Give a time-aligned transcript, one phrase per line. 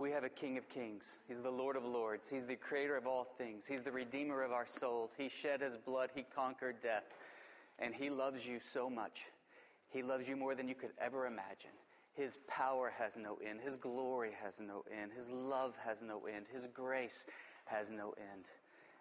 [0.00, 1.18] We have a King of Kings.
[1.28, 2.26] He's the Lord of Lords.
[2.26, 3.66] He's the creator of all things.
[3.66, 5.10] He's the Redeemer of our souls.
[5.14, 6.08] He shed his blood.
[6.14, 7.02] He conquered death.
[7.78, 9.26] And he loves you so much.
[9.90, 11.76] He loves you more than you could ever imagine.
[12.14, 13.60] His power has no end.
[13.62, 15.10] His glory has no end.
[15.14, 16.46] His love has no end.
[16.50, 17.26] His grace
[17.66, 18.46] has no end.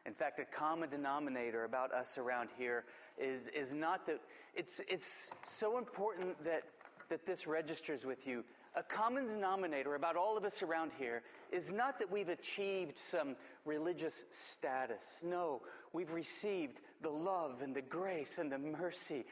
[0.05, 2.83] In fact, a common denominator about us around here
[3.17, 4.19] is, is not that
[4.53, 6.63] it's, it's so important that,
[7.07, 8.43] that this registers with you.
[8.75, 13.35] A common denominator about all of us around here is not that we've achieved some
[13.65, 15.17] religious status.
[15.23, 15.61] No,
[15.91, 19.25] we've received the love and the grace and the mercy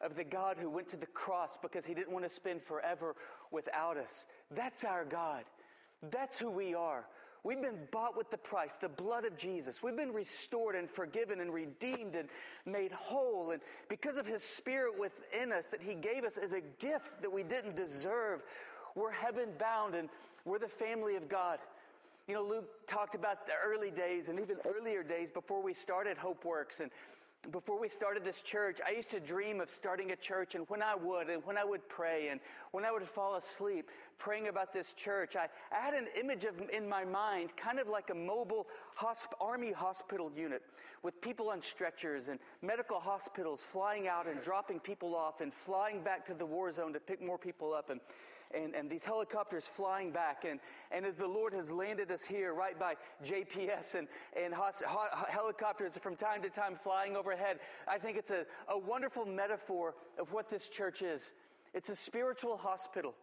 [0.00, 3.16] of the God who went to the cross because he didn't want to spend forever
[3.50, 4.26] without us.
[4.50, 5.44] That's our God.
[6.10, 7.06] That's who we are.
[7.44, 9.82] We've been bought with the price, the blood of Jesus.
[9.82, 12.30] We've been restored and forgiven and redeemed and
[12.64, 13.50] made whole.
[13.50, 17.30] And because of His Spirit within us that He gave us as a gift that
[17.30, 18.42] we didn't deserve,
[18.94, 20.08] we're heaven bound and
[20.44, 21.58] we're the family of God.
[22.28, 26.16] You know, Luke talked about the early days and even earlier days before we started
[26.16, 26.90] Hope Works and
[27.50, 30.82] before we started this church, I used to dream of starting a church, and when
[30.82, 34.72] I would, and when I would pray, and when I would fall asleep praying about
[34.72, 38.14] this church, I, I had an image of in my mind, kind of like a
[38.14, 38.66] mobile
[38.98, 40.62] hosp- army hospital unit
[41.02, 46.02] with people on stretchers and medical hospitals flying out and dropping people off and flying
[46.02, 47.90] back to the war zone to pick more people up.
[47.90, 48.00] And
[48.54, 50.44] and, and these helicopters flying back.
[50.48, 50.60] And,
[50.90, 54.08] and as the Lord has landed us here right by JPS and,
[54.40, 54.54] and
[55.28, 60.32] helicopters from time to time flying overhead, I think it's a, a wonderful metaphor of
[60.32, 61.32] what this church is.
[61.72, 63.14] It's a spiritual hospital.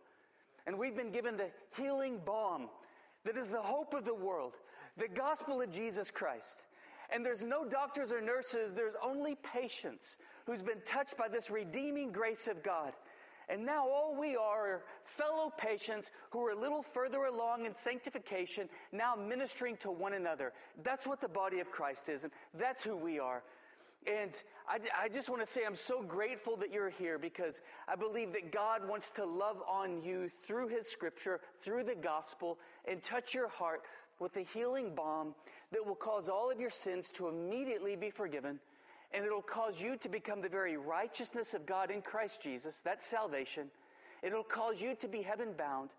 [0.67, 2.69] And we've been given the healing balm
[3.25, 4.53] that is the hope of the world,
[4.97, 6.63] the gospel of Jesus Christ.
[7.13, 12.11] And there's no doctors or nurses, there's only patients who's been touched by this redeeming
[12.11, 12.93] grace of God.
[13.51, 17.75] And now all we are are fellow patients who are a little further along in
[17.75, 20.53] sanctification, now ministering to one another.
[20.83, 23.43] That's what the body of Christ is, and that's who we are.
[24.07, 24.31] And
[24.67, 28.31] I, I, just want to say I'm so grateful that you're here because I believe
[28.33, 33.35] that God wants to love on you through His scripture, through the gospel, and touch
[33.35, 33.81] your heart
[34.19, 35.35] with a healing balm
[35.71, 38.59] that will cause all of your sins to immediately be forgiven
[39.13, 42.81] and it'll cause you to become the very righteousness of God in Christ Jesus.
[42.83, 43.67] That's salvation.
[44.23, 45.89] It'll cause you to be heaven bound,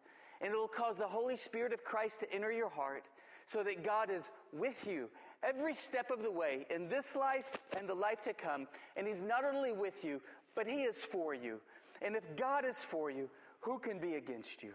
[0.41, 3.05] and it'll cause the Holy Spirit of Christ to enter your heart
[3.47, 5.09] so that God is with you
[5.43, 8.69] every step of the way in this life and the life to come.
[8.97, 10.21] And He's not only with you,
[10.55, 11.61] but He is for you.
[12.01, 13.29] And if God is for you,
[13.61, 14.73] who can be against you?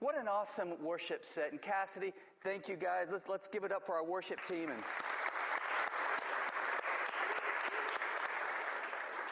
[0.00, 1.52] What an awesome worship set.
[1.52, 3.08] And Cassidy, thank you guys.
[3.12, 4.70] Let's, let's give it up for our worship team.
[4.70, 4.82] And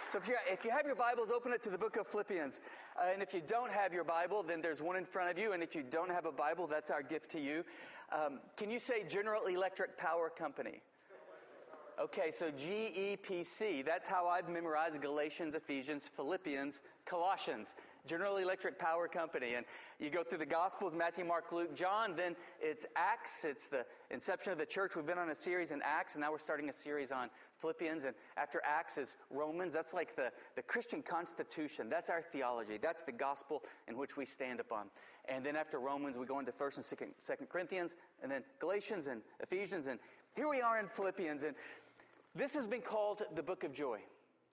[0.09, 2.61] So if you, if you have your Bibles, open it to the book of Philippians.
[2.97, 5.53] Uh, and if you don't have your Bible, then there's one in front of you.
[5.53, 7.63] And if you don't have a Bible, that's our gift to you.
[8.11, 10.81] Um, can you say General Electric Power Company?
[12.03, 13.85] Okay, so GEPC.
[13.85, 17.75] That's how I've memorized Galatians, Ephesians, Philippians, Colossians.
[18.09, 19.55] General Electric Power Company.
[19.55, 19.67] And
[20.01, 22.17] you go through the Gospels Matthew, Mark, Luke, John.
[22.17, 23.45] Then it's Acts.
[23.45, 24.97] It's the inception of the church.
[24.97, 27.29] We've been on a series in Acts, and now we're starting a series on
[27.61, 28.05] Philippians.
[28.05, 29.75] And after Acts is Romans.
[29.75, 31.91] That's like the, the Christian constitution.
[31.91, 32.79] That's our theology.
[32.81, 34.87] That's the gospel in which we stand upon.
[35.29, 39.07] And then after Romans, we go into 1st and 2nd, 2nd Corinthians, and then Galatians
[39.07, 39.87] and Ephesians.
[39.87, 39.99] And
[40.35, 41.43] here we are in Philippians.
[41.43, 41.55] And
[42.35, 44.01] this has been called the book of joy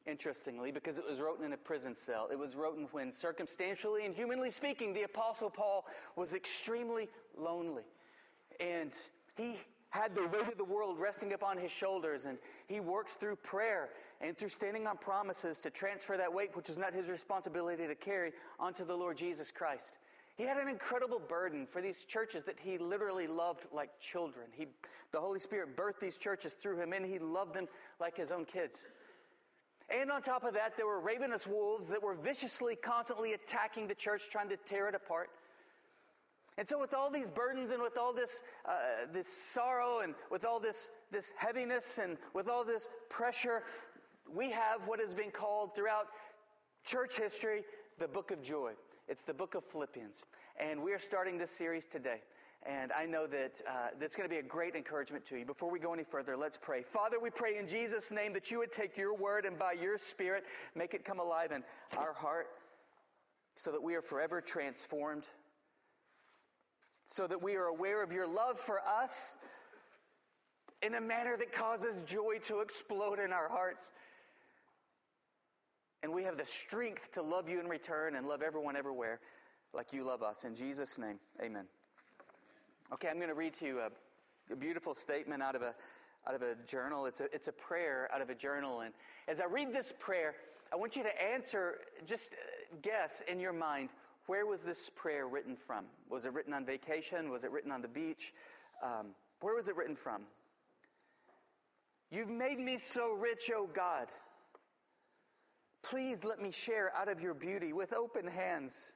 [0.08, 2.28] interestingly, because it was written in a prison cell.
[2.32, 5.86] It was written when, circumstantially and humanly speaking, the Apostle Paul
[6.16, 7.84] was extremely lonely.
[8.60, 8.94] And
[9.36, 9.58] he
[9.90, 13.90] had the weight of the world resting upon his shoulders, and he worked through prayer
[14.22, 17.96] and through standing on promises to transfer that weight, which is not his responsibility to
[17.96, 19.94] carry, onto the Lord Jesus Christ.
[20.36, 24.48] He had an incredible burden for these churches that he literally loved like children.
[24.52, 24.68] He,
[25.14, 27.68] the Holy Spirit birthed these churches through him, and he loved them
[28.02, 28.86] like his own kids.
[29.90, 33.96] And on top of that, there were ravenous wolves that were viciously, constantly attacking the
[33.96, 35.30] church, trying to tear it apart.
[36.58, 40.46] And so, with all these burdens and with all this, uh, this sorrow and with
[40.46, 43.64] all this, this heaviness and with all this pressure,
[44.34, 46.08] we have what has been called throughout
[46.86, 47.64] church history
[48.00, 48.72] the book of joy.
[49.08, 50.24] It's the book of Philippians.
[50.60, 52.22] And we are starting this series today.
[52.66, 55.46] And I know that uh, that's going to be a great encouragement to you.
[55.46, 56.82] Before we go any further, let's pray.
[56.82, 60.00] Father, we pray in Jesus' name that you would take your word and by your
[60.00, 61.64] spirit make it come alive in
[61.96, 62.48] our heart
[63.56, 65.28] so that we are forever transformed,
[67.08, 69.36] so that we are aware of your love for us
[70.82, 73.92] in a manner that causes joy to explode in our hearts.
[76.02, 79.20] And we have the strength to love you in return and love everyone everywhere
[79.72, 80.44] like you love us.
[80.44, 81.66] In Jesus' name, amen.
[82.94, 83.90] Okay, I'm going to read to you a,
[84.54, 85.74] a beautiful statement out of a,
[86.28, 87.08] out of a journal.
[87.08, 88.82] It's a, it's a prayer out of a journal.
[88.82, 88.94] And
[89.28, 90.36] as I read this prayer,
[90.72, 93.90] I want you to answer, just uh, guess in your mind,
[94.28, 95.86] where was this prayer written from?
[96.10, 97.32] Was it written on vacation?
[97.32, 98.34] Was it written on the beach?
[98.84, 99.08] Um,
[99.42, 100.22] where was it written from?
[102.12, 104.08] You've made me so rich, O God.
[105.82, 108.94] Please let me share out of your beauty with open hands.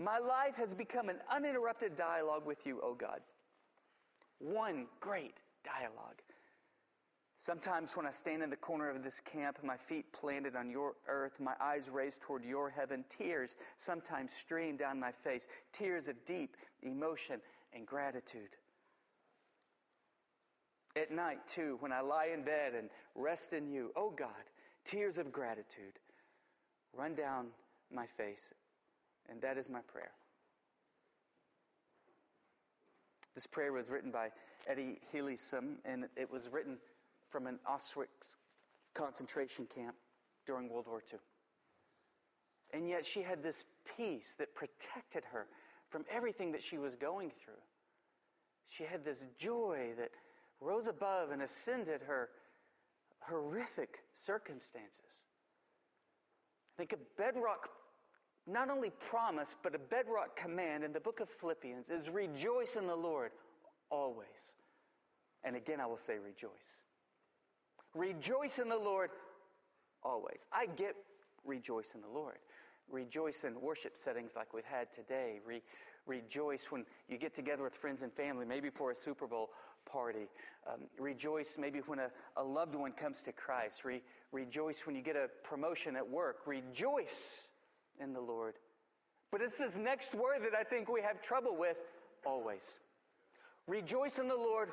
[0.00, 3.20] My life has become an uninterrupted dialogue with you, O oh God.
[4.38, 6.22] One great dialogue.
[7.38, 10.94] Sometimes when I stand in the corner of this camp, my feet planted on your
[11.06, 16.16] earth, my eyes raised toward your heaven, tears sometimes stream down my face, tears of
[16.24, 17.40] deep emotion
[17.74, 18.56] and gratitude.
[20.96, 24.30] At night, too, when I lie in bed and rest in you, oh God,
[24.84, 25.98] tears of gratitude
[26.96, 27.48] run down
[27.92, 28.52] my face,
[29.30, 30.10] and that is my prayer.
[33.34, 34.30] This prayer was written by
[34.66, 36.78] Etty Hillesum, and it was written
[37.30, 38.36] from an Auschwitz
[38.94, 39.94] concentration camp
[40.46, 41.20] during World War II.
[42.72, 43.64] And yet she had this
[43.96, 45.46] peace that protected her
[45.88, 47.54] from everything that she was going through.
[48.68, 50.10] She had this joy that
[50.60, 52.28] rose above and ascended her
[53.20, 55.22] horrific circumstances.
[56.76, 57.68] Think a bedrock,
[58.46, 62.86] not only promise, but a bedrock command in the book of Philippians is rejoice in
[62.86, 63.32] the Lord
[63.90, 64.26] always.
[65.44, 66.50] And again, I will say rejoice.
[67.94, 69.10] Rejoice in the Lord
[70.02, 70.46] always.
[70.52, 70.96] I get
[71.44, 72.38] rejoice in the Lord.
[72.90, 75.40] Rejoice in worship settings like we've had today.
[75.46, 75.62] Re-
[76.06, 79.50] rejoice when you get together with friends and family, maybe for a Super Bowl
[79.90, 80.28] party.
[80.66, 83.84] Um, rejoice maybe when a, a, loved one comes to Christ.
[83.84, 84.02] Re-
[84.32, 86.38] rejoice when you get a promotion at work.
[86.46, 87.49] Rejoice
[88.00, 88.54] in the Lord.
[89.30, 91.76] But it's this next word that I think we have trouble with
[92.26, 92.74] always.
[93.66, 94.70] Rejoice in the Lord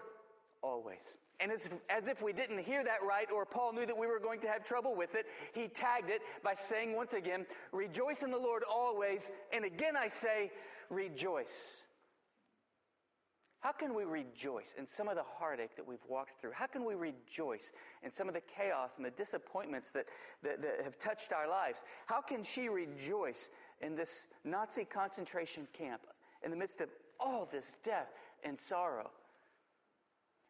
[0.63, 1.17] always.
[1.39, 4.07] And as if, as if we didn't hear that right, or Paul knew that we
[4.07, 8.23] were going to have trouble with it, he tagged it by saying once again, Rejoice
[8.23, 9.29] in the Lord always.
[9.53, 10.51] And again I say,
[10.89, 11.83] Rejoice.
[13.67, 16.51] How can we rejoice in some of the heartache that we've walked through?
[16.53, 17.69] How can we rejoice
[18.01, 20.05] in some of the chaos and the disappointments that,
[20.41, 21.81] that, that have touched our lives?
[22.05, 23.49] How can she rejoice
[23.81, 25.99] in this Nazi concentration camp
[26.45, 26.87] in the midst of
[27.19, 28.07] all this death
[28.41, 29.09] and sorrow?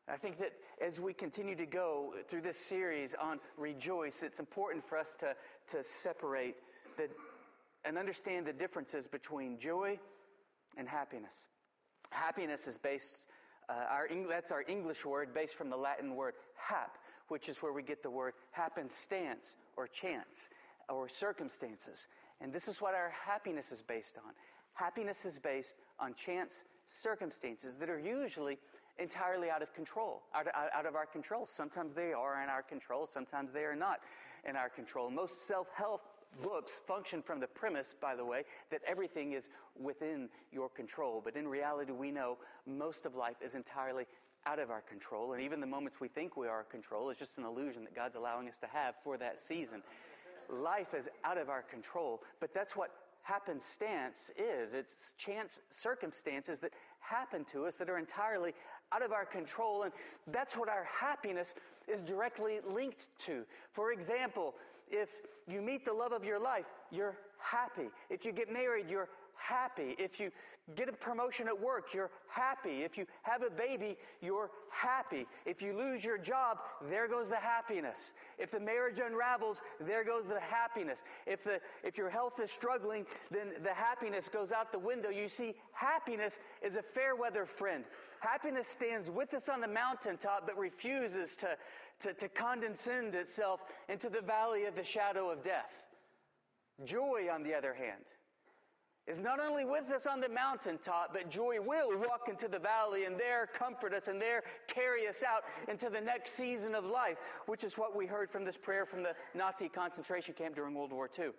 [0.07, 4.87] I think that as we continue to go through this series on rejoice, it's important
[4.87, 5.33] for us to,
[5.75, 6.57] to separate
[6.97, 7.09] the,
[7.83, 9.97] and understand the differences between joy
[10.77, 11.47] and happiness.
[12.09, 13.25] Happiness is based,
[13.69, 17.73] uh, our, that's our English word based from the Latin word hap, which is where
[17.73, 20.49] we get the word happenstance or chance
[20.89, 22.07] or circumstances.
[22.41, 24.33] And this is what our happiness is based on.
[24.73, 28.57] Happiness is based on chance circumstances that are usually
[28.99, 31.45] entirely out of control, out, out, out, of our control.
[31.47, 33.99] Sometimes they are in our control, sometimes they are not
[34.47, 35.09] in our control.
[35.09, 36.01] Most self help
[36.41, 41.21] books function from the premise, by the way, that everything is within your control.
[41.23, 44.05] But in reality, we know most of life is entirely
[44.45, 45.33] out of our control.
[45.33, 47.95] And even the moments we think we are in control is just an illusion that
[47.95, 49.81] God's allowing us to have for that season.
[50.49, 52.91] Life is out of our control, but that's what
[53.23, 54.73] happenstance is.
[54.73, 58.53] It's chance circumstances that happen to us that are entirely
[58.93, 59.83] out of our control.
[59.83, 59.91] And
[60.31, 61.53] that's what our happiness
[61.87, 63.43] is directly linked to.
[63.73, 64.55] For example,
[64.89, 65.09] if
[65.47, 67.89] you meet the love of your life, you're happy.
[68.09, 69.95] If you get married, you're happy.
[69.97, 70.31] If you
[70.75, 72.83] get a promotion at work, you're happy.
[72.83, 75.25] If you have a baby, you're happy.
[75.45, 76.57] If you lose your job,
[76.89, 78.13] there goes the happiness.
[78.37, 81.03] If the marriage unravels, there goes the happiness.
[81.25, 85.09] If the if your health is struggling, then the happiness goes out the window.
[85.09, 87.85] You see, happiness is a fair weather friend.
[88.19, 91.49] Happiness stands with us on the mountaintop, but refuses to,
[91.99, 95.83] to, to condescend itself into the valley of the shadow of death.
[96.83, 98.03] Joy, on the other hand,
[99.07, 103.05] is not only with us on the mountaintop, but joy will walk into the valley
[103.05, 107.17] and there comfort us and there carry us out into the next season of life,
[107.45, 110.91] which is what we heard from this prayer from the Nazi concentration camp during World
[110.91, 111.29] War II.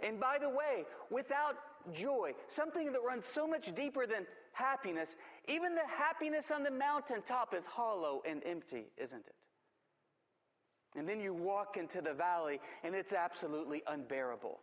[0.00, 1.56] And by the way, without
[1.92, 5.14] joy, something that runs so much deeper than happiness,
[5.46, 9.34] even the happiness on the mountaintop is hollow and empty, isn't it?
[10.96, 14.58] And then you walk into the valley and it's absolutely unbearable.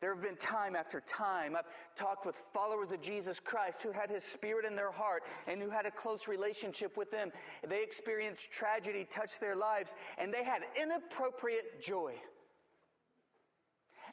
[0.00, 1.56] There have been time after time.
[1.56, 5.62] I've talked with followers of Jesus Christ who had his spirit in their heart and
[5.62, 7.32] who had a close relationship with him.
[7.66, 12.14] They experienced tragedy touch their lives and they had inappropriate joy.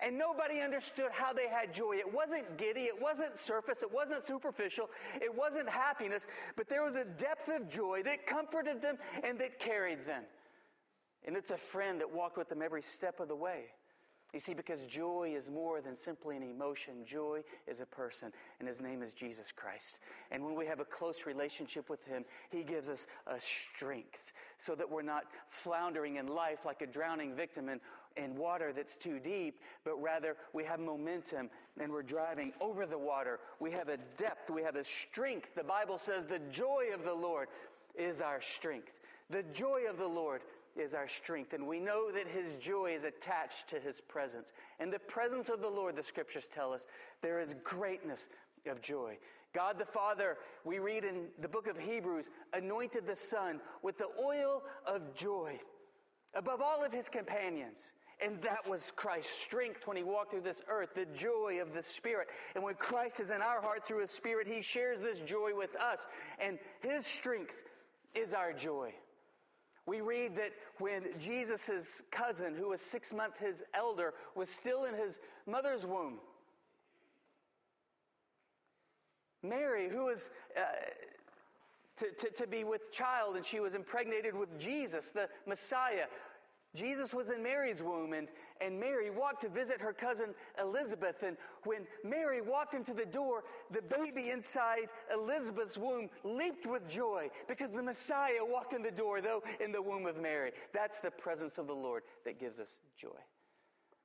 [0.01, 1.95] And nobody understood how they had joy.
[1.95, 4.89] It wasn't giddy, it wasn't surface, it wasn't superficial,
[5.21, 9.59] it wasn't happiness, but there was a depth of joy that comforted them and that
[9.59, 10.23] carried them.
[11.25, 13.65] And it's a friend that walked with them every step of the way.
[14.33, 18.67] You see, because joy is more than simply an emotion, joy is a person, and
[18.67, 19.99] his name is Jesus Christ.
[20.31, 24.73] And when we have a close relationship with him, he gives us a strength so
[24.73, 27.79] that we're not floundering in life like a drowning victim in,
[28.17, 31.49] in water that's too deep, but rather we have momentum
[31.79, 33.39] and we're driving over the water.
[33.59, 35.49] We have a depth, we have a strength.
[35.55, 37.49] The Bible says the joy of the Lord
[37.95, 38.93] is our strength.
[39.29, 40.41] The joy of the Lord
[40.75, 41.53] is our strength.
[41.53, 44.53] And we know that his joy is attached to his presence.
[44.79, 46.85] And the presence of the Lord, the scriptures tell us,
[47.21, 48.27] there is greatness
[48.65, 49.17] of joy.
[49.53, 54.09] God the Father, we read in the book of Hebrews, anointed the Son with the
[54.23, 55.59] oil of joy
[56.33, 57.79] above all of his companions.
[58.23, 61.83] And that was Christ's strength when he walked through this earth, the joy of the
[61.83, 62.29] Spirit.
[62.55, 65.75] And when Christ is in our heart through his Spirit, he shares this joy with
[65.75, 66.05] us.
[66.39, 67.55] And his strength
[68.15, 68.93] is our joy.
[69.85, 74.95] We read that when Jesus' cousin, who was six months his elder, was still in
[74.95, 76.19] his mother's womb,
[79.41, 80.61] Mary, who was uh,
[81.97, 86.05] to, to, to be with child, and she was impregnated with Jesus, the Messiah,
[86.75, 88.27] Jesus was in Mary's womb, and,
[88.59, 91.21] and Mary walked to visit her cousin Elizabeth.
[91.21, 97.29] And when Mary walked into the door, the baby inside Elizabeth's womb leaped with joy
[97.47, 100.51] because the Messiah walked in the door, though in the womb of Mary.
[100.73, 103.09] That's the presence of the Lord that gives us joy.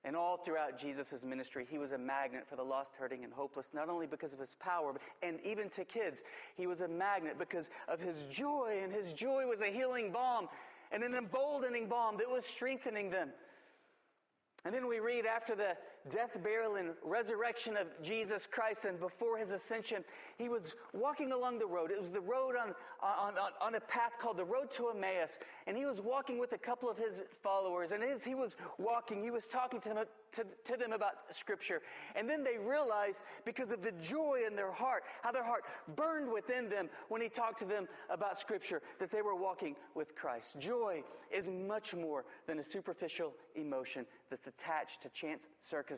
[0.05, 3.71] And all throughout Jesus' ministry, he was a magnet for the lost, hurting, and hopeless,
[3.75, 6.23] not only because of his power, and even to kids.
[6.57, 10.49] He was a magnet because of his joy, and his joy was a healing balm
[10.93, 13.31] and an emboldening balm that was strengthening them.
[14.65, 15.77] And then we read after the
[16.11, 20.05] death, burial, and resurrection of Jesus Christ, and before his ascension,
[20.37, 21.91] he was walking along the road.
[21.91, 25.39] It was the road on, on, on, on, a path called the Road to Emmaus.
[25.67, 27.93] And he was walking with a couple of his followers.
[27.93, 31.83] And as he was walking, he was talking to them, to, to them about Scripture.
[32.15, 35.65] And then they realized, because of the joy in their heart, how their heart
[35.97, 40.15] burned within them when he talked to them about Scripture, that they were walking with
[40.15, 40.59] Christ.
[40.59, 45.98] Joy is much more than a superficial emotion that's attached to chance circumstances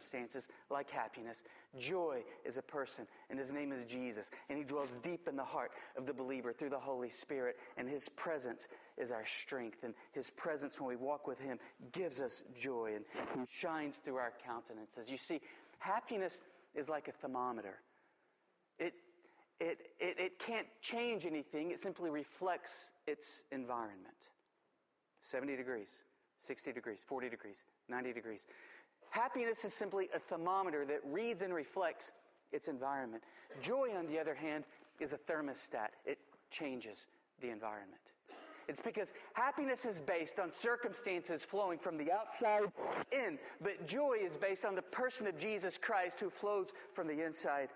[0.71, 1.43] like happiness.
[1.79, 5.45] Joy is a person, and his name is Jesus, and he dwells deep in the
[5.45, 9.95] heart of the believer through the Holy Spirit, and his presence is our strength, and
[10.13, 11.59] his presence when we walk with him
[11.93, 15.09] gives us joy, and shines through our countenances.
[15.11, 15.41] You see,
[15.79, 16.39] happiness
[16.75, 17.79] is like a thermometer.
[18.79, 18.95] It,
[19.61, 24.31] it, it, it can't change anything, it simply reflects its environment.
[25.23, 25.99] 70 degrees,
[26.41, 27.57] 60 degrees, 40 degrees,
[27.89, 28.47] 90 degrees.
[29.11, 32.13] Happiness is simply a thermometer that reads and reflects
[32.53, 33.23] its environment.
[33.61, 34.65] Joy, on the other hand,
[35.01, 35.89] is a thermostat.
[36.05, 36.19] It
[36.51, 37.07] changes
[37.41, 38.01] the environment.
[38.69, 42.63] It's because happiness is based on circumstances flowing from the outside
[43.11, 47.25] in, but joy is based on the person of Jesus Christ who flows from the
[47.27, 47.71] inside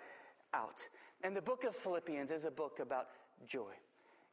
[0.53, 0.83] out.
[1.25, 3.09] And the book of Philippians is a book about
[3.45, 3.73] joy.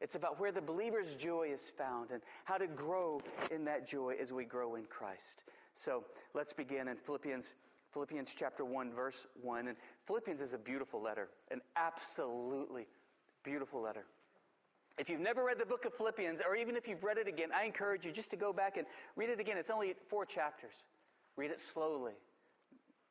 [0.02, 4.16] It's about where the believer's joy is found and how to grow in that joy
[4.22, 5.46] as we grow in Christ.
[5.74, 7.54] So let's begin in Philippians,
[7.94, 9.68] Philippians chapter 1, verse 1.
[9.68, 12.88] And Philippians is a beautiful letter, an absolutely
[13.44, 14.06] beautiful letter.
[14.98, 17.50] If you've never read the book of Philippians, or even if you've read it again,
[17.56, 18.86] I encourage you just to go back and
[19.16, 19.58] read it again.
[19.58, 20.84] It's only four chapters.
[21.38, 22.14] Read it slowly,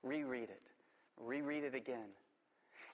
[0.02, 0.62] reread it,
[1.17, 2.09] reread it again.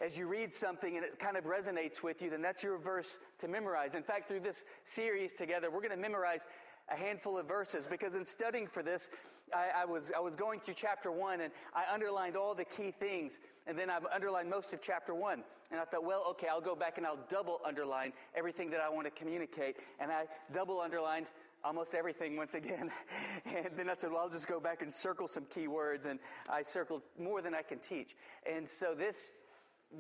[0.01, 3.17] As you read something and it kind of resonates with you, then that's your verse
[3.41, 3.95] to memorize.
[3.95, 6.45] In fact, through this series together, we're going to memorize
[6.91, 9.09] a handful of verses because in studying for this,
[9.55, 12.91] I, I, was, I was going through chapter one and I underlined all the key
[12.91, 13.39] things.
[13.67, 15.43] And then I've underlined most of chapter one.
[15.71, 18.89] And I thought, well, okay, I'll go back and I'll double underline everything that I
[18.89, 19.77] want to communicate.
[19.99, 21.27] And I double underlined
[21.65, 22.91] almost everything once again.
[23.45, 26.07] and then I said, well, I'll just go back and circle some key words.
[26.07, 28.15] And I circled more than I can teach.
[28.51, 29.33] And so this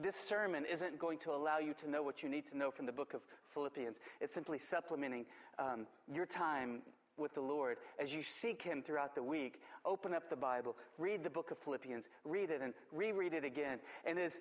[0.02, 2.86] this sermon isn't going to allow you to know what you need to know from
[2.86, 3.96] the book of Philippians.
[4.20, 5.24] It's simply supplementing
[5.58, 6.82] um, your time
[7.16, 9.60] with the Lord as you seek Him throughout the week.
[9.84, 13.78] Open up the Bible, read the book of Philippians, read it and reread it again.
[14.04, 14.40] And as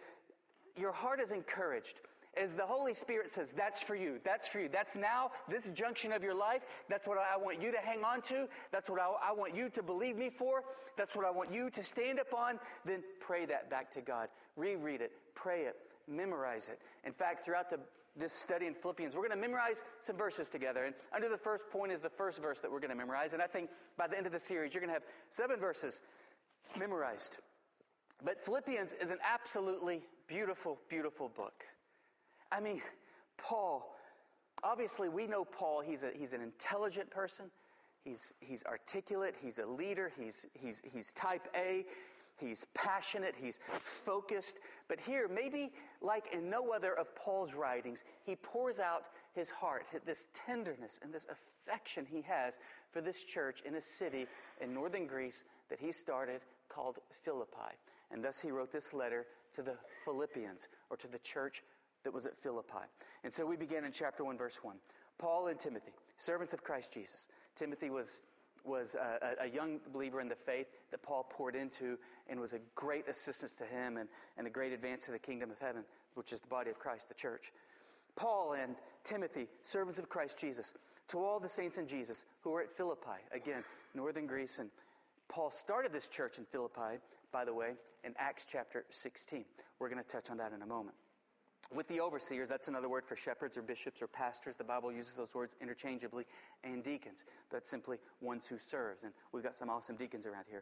[0.76, 2.00] your heart is encouraged,
[2.38, 6.12] as the Holy Spirit says, that's for you, that's for you, that's now, this junction
[6.12, 9.30] of your life, that's what I want you to hang on to, that's what I,
[9.30, 10.64] I want you to believe me for,
[10.98, 14.28] that's what I want you to stand upon, then pray that back to God.
[14.58, 15.76] Reread it, pray it,
[16.08, 16.80] memorize it.
[17.06, 17.80] In fact, throughout the,
[18.18, 20.86] this study in Philippians, we're going to memorize some verses together.
[20.86, 23.34] And under the first point is the first verse that we're going to memorize.
[23.34, 26.02] And I think by the end of the series, you're going to have seven verses
[26.78, 27.38] memorized.
[28.24, 31.64] But Philippians is an absolutely beautiful, beautiful book.
[32.52, 32.82] I mean,
[33.38, 33.96] Paul,
[34.64, 37.46] obviously, we know Paul, he's, a, he's an intelligent person.
[38.06, 41.86] He's, he's articulate, he's a leader, he's, he's, he's type A,
[42.38, 44.58] he's passionate, he's focused.
[44.88, 49.86] But here, maybe like in no other of Paul's writings, he pours out his heart,
[50.06, 52.58] this tenderness and this affection he has
[52.92, 54.28] for this church in a city
[54.62, 57.76] in northern Greece that he started called Philippi.
[58.12, 59.26] And thus he wrote this letter
[59.56, 61.64] to the Philippians, or to the church
[62.04, 62.86] that was at Philippi.
[63.24, 64.76] And so we begin in chapter 1, verse 1.
[65.18, 67.28] Paul and Timothy, servants of Christ Jesus.
[67.56, 68.20] Timothy was,
[68.66, 72.60] was a, a, young believer in the faith that Paul poured into and was a
[72.74, 75.84] great assistance to him and, and a great advance to the kingdom of heaven,
[76.16, 77.52] which is the body of Christ, the church.
[78.16, 80.74] Paul and Timothy, servants of Christ Jesus,
[81.10, 84.60] to all the saints in Jesus who are at Philippi, again, northern Greece.
[84.60, 84.70] And
[85.28, 87.00] Paul started this church in Philippi,
[87.32, 89.46] by the way, in Acts chapter 16.
[89.80, 90.96] We're going to touch on that in a moment.
[91.74, 94.56] With the overseers, that's another word for shepherds or bishops or pastors.
[94.56, 96.26] The Bible uses those words interchangeably.
[96.64, 99.04] And deacons, that's simply ones who serves.
[99.04, 100.62] And we've got some awesome deacons around here.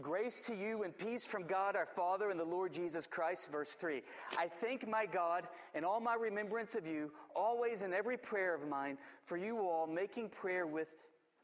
[0.00, 3.50] Grace to you and peace from God our Father and the Lord Jesus Christ.
[3.50, 4.02] Verse 3.
[4.38, 5.44] I thank my God
[5.74, 9.86] in all my remembrance of you, always in every prayer of mine, for you all,
[9.86, 10.88] making prayer with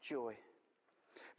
[0.01, 0.35] joy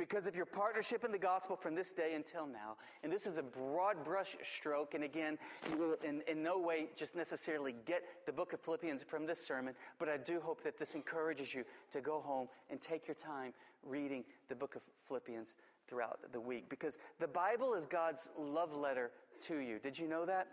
[0.01, 2.77] because of your partnership in the gospel from this day until now.
[3.05, 4.95] And this is a broad brush stroke.
[4.95, 5.37] And again,
[5.71, 9.47] you will in, in no way just necessarily get the book of Philippians from this
[9.47, 13.15] sermon, but I do hope that this encourages you to go home and take your
[13.15, 13.53] time
[13.87, 15.55] reading the book of Philippians
[15.87, 16.71] throughout the week.
[16.71, 19.11] Because the Bible is God's love letter
[19.49, 19.79] to you.
[19.79, 20.49] Did you know that?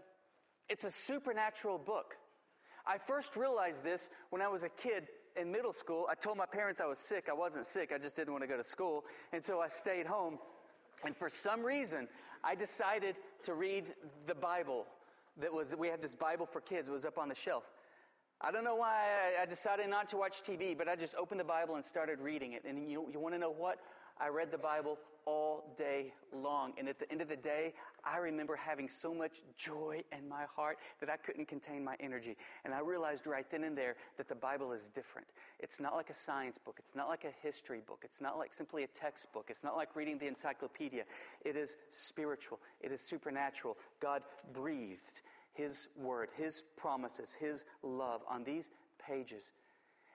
[0.67, 2.17] It's a supernatural book.
[2.85, 5.07] I first realized this when I was a kid
[5.39, 7.27] in middle school, I told my parents I was sick.
[7.29, 9.05] I wasn't sick, I just didn't want to go to school.
[9.31, 10.39] And so I stayed home.
[11.05, 12.07] And for some reason,
[12.43, 13.85] I decided to read
[14.25, 14.85] the Bible.
[15.39, 17.63] That was, we had this Bible for kids, it was up on the shelf.
[18.39, 19.05] I don't know why
[19.41, 22.53] I, decided not to watch TV, but I just opened the Bible and started reading
[22.53, 22.65] it.
[22.67, 23.79] And you, you want to know what?
[24.19, 26.71] I read the Bible all day long.
[26.77, 27.73] And at the end of the day,
[28.05, 32.37] I remember having so much joy in my heart that I couldn't contain my energy.
[32.63, 35.27] And I realized right then and there that the Bible is different.
[35.59, 36.77] It's not like a science book.
[36.79, 38.03] It's not like a history book.
[38.05, 39.47] It's not like simply a textbook.
[39.49, 41.03] It's not like reading the encyclopedia.
[41.43, 42.59] It is spiritual.
[42.79, 43.77] It is supernatural.
[43.99, 45.21] God breathed
[45.53, 49.51] His word, His promises, His love on these pages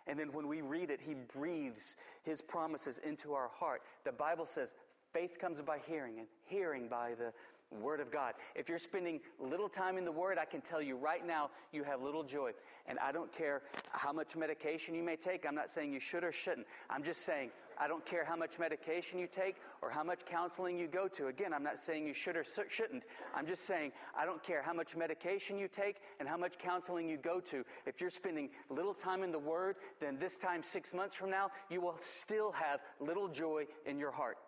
[0.07, 3.83] and then when we read it, he breathes his promises into our heart.
[4.05, 4.75] The Bible says
[5.13, 7.33] Faith comes by hearing, and hearing by the
[7.81, 8.35] Word of God.
[8.55, 11.85] If you're spending little time in the Word, I can tell you right now you
[11.85, 12.53] have little joy.
[12.87, 15.47] And I don't care how much medication you may take.
[15.47, 16.67] I'm not saying you should or shouldn't.
[16.89, 20.79] I'm just saying I don't care how much medication you take or how much counseling
[20.79, 21.29] you go to.
[21.29, 23.05] Again, I'm not saying you should or shouldn't.
[23.35, 27.09] I'm just saying I don't care how much medication you take and how much counseling
[27.09, 27.65] you go to.
[27.87, 31.51] If you're spending little time in the Word, then this time six months from now,
[31.71, 34.39] you will still have little joy in your heart.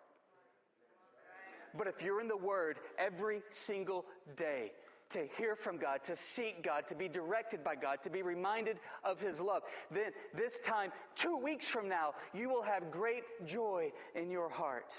[1.77, 4.71] But if you're in the Word every single day,
[5.11, 8.77] to hear from God, to seek God, to be directed by God, to be reminded
[9.03, 9.63] of His love.
[9.91, 14.93] Then, this time, two weeks from now, you will have great joy in your heart.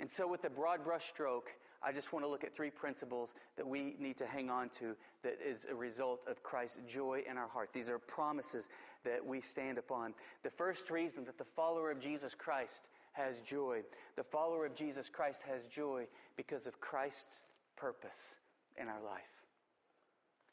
[0.00, 1.48] And so, with the broad brushstroke,
[1.82, 4.96] I just want to look at three principles that we need to hang on to
[5.22, 7.70] that is a result of Christ's joy in our heart.
[7.72, 8.68] These are promises
[9.04, 10.14] that we stand upon.
[10.42, 13.82] The first reason that the follower of Jesus Christ has joy.
[14.16, 17.44] The follower of Jesus Christ has joy because of Christ's
[17.76, 18.36] purpose
[18.80, 19.22] in our life.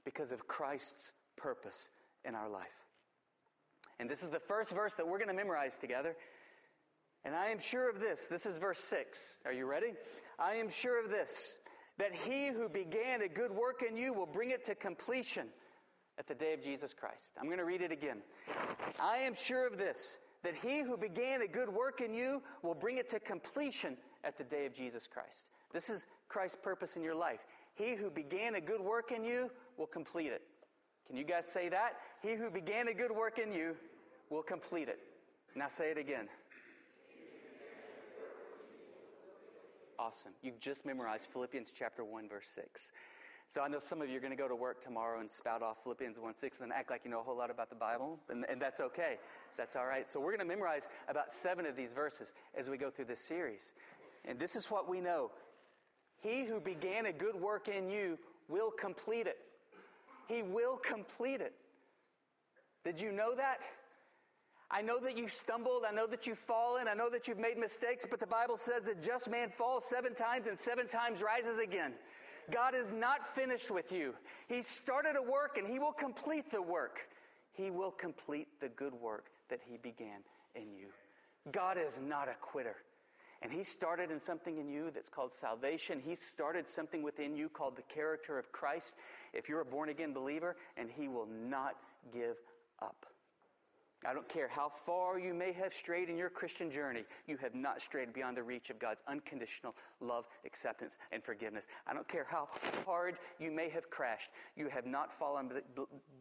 [0.05, 1.89] Because of Christ's purpose
[2.25, 2.65] in our life.
[3.99, 6.15] And this is the first verse that we're going to memorize together.
[7.25, 8.25] And I am sure of this.
[8.25, 9.37] This is verse 6.
[9.45, 9.93] Are you ready?
[10.37, 11.57] I am sure of this
[11.99, 15.47] that he who began a good work in you will bring it to completion
[16.17, 17.31] at the day of Jesus Christ.
[17.39, 18.21] I'm going to read it again.
[18.99, 22.73] I am sure of this that he who began a good work in you will
[22.73, 25.45] bring it to completion at the day of Jesus Christ.
[25.71, 27.41] This is Christ's purpose in your life.
[27.75, 30.41] He who began a good work in you will complete it.
[31.05, 31.97] Can you guys say that?
[32.23, 33.75] He who began a good work in you
[34.31, 34.97] will complete it.
[35.55, 36.27] Now say it again.
[39.99, 40.31] Awesome.
[40.41, 42.89] You've just memorized Philippians chapter 1, verse 6.
[43.47, 45.61] So I know some of you are going to go to work tomorrow and spout
[45.61, 48.17] off Philippians 1 6 and act like you know a whole lot about the Bible,
[48.29, 49.17] and, and that's okay.
[49.55, 50.11] That's all right.
[50.11, 53.21] So we're going to memorize about seven of these verses as we go through this
[53.21, 53.73] series.
[54.25, 55.29] And this is what we know
[56.23, 58.17] He who began a good work in you
[58.49, 59.37] will complete it.
[60.27, 61.53] He will complete it.
[62.85, 63.59] Did you know that?
[64.71, 65.83] I know that you've stumbled.
[65.87, 66.87] I know that you've fallen.
[66.87, 70.15] I know that you've made mistakes, but the Bible says that just man falls seven
[70.15, 71.93] times and seven times rises again.
[72.51, 74.13] God is not finished with you.
[74.47, 76.99] He started a work and He will complete the work.
[77.51, 80.21] He will complete the good work that He began
[80.55, 80.87] in you.
[81.51, 82.77] God is not a quitter.
[83.43, 86.01] And He started in something in you that's called salvation.
[86.03, 88.95] He started something within you called the character of Christ.
[89.33, 91.75] If you're a born again believer, and He will not
[92.13, 92.37] give
[92.81, 93.05] up.
[94.05, 97.55] I don't care how far you may have strayed in your Christian journey, you have
[97.55, 101.67] not strayed beyond the reach of God's unconditional love, acceptance, and forgiveness.
[101.87, 102.49] I don't care how
[102.85, 105.49] hard you may have crashed, you have not fallen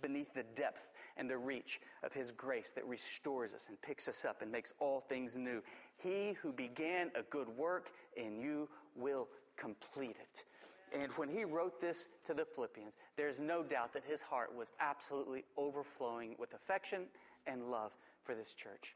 [0.00, 4.25] beneath the depth and the reach of His grace that restores us and picks us
[4.25, 5.62] up and makes all things new.
[5.96, 10.44] He who began a good work in you will complete it.
[10.98, 14.72] And when he wrote this to the Philippians, there's no doubt that his heart was
[14.79, 17.05] absolutely overflowing with affection
[17.46, 17.92] and love
[18.25, 18.94] for this church.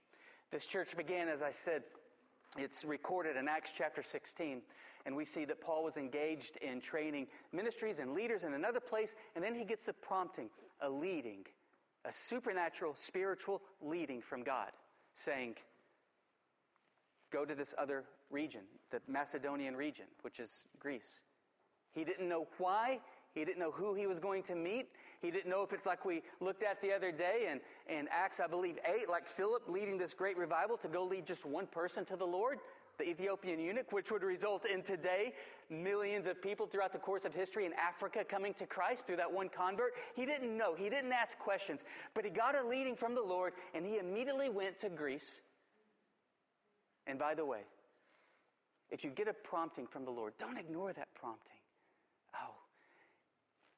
[0.50, 1.82] This church began, as I said,
[2.58, 4.60] it's recorded in Acts chapter 16,
[5.06, 9.14] and we see that Paul was engaged in training ministries and leaders in another place,
[9.34, 10.50] and then he gets the prompting,
[10.80, 11.44] a leading,
[12.06, 14.70] a supernatural, spiritual leading from God,
[15.14, 15.56] saying,
[17.32, 21.20] Go to this other region, the Macedonian region, which is Greece.
[21.92, 23.00] He didn't know why,
[23.36, 24.88] he didn't know who he was going to meet.
[25.20, 28.40] He didn't know if it's like we looked at the other day in, in Acts,
[28.40, 32.06] I believe, 8, like Philip leading this great revival to go lead just one person
[32.06, 32.58] to the Lord,
[32.98, 35.32] the Ethiopian eunuch, which would result in today
[35.68, 39.32] millions of people throughout the course of history in Africa coming to Christ through that
[39.32, 39.94] one convert.
[40.14, 40.74] He didn't know.
[40.74, 41.84] He didn't ask questions.
[42.14, 45.40] But he got a leading from the Lord, and he immediately went to Greece.
[47.06, 47.60] And by the way,
[48.90, 51.58] if you get a prompting from the Lord, don't ignore that prompting.
[52.34, 52.54] Oh,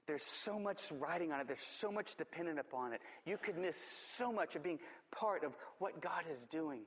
[0.07, 1.46] there's so much riding on it.
[1.46, 3.00] There's so much dependent upon it.
[3.24, 4.78] You could miss so much of being
[5.11, 6.81] part of what God is doing.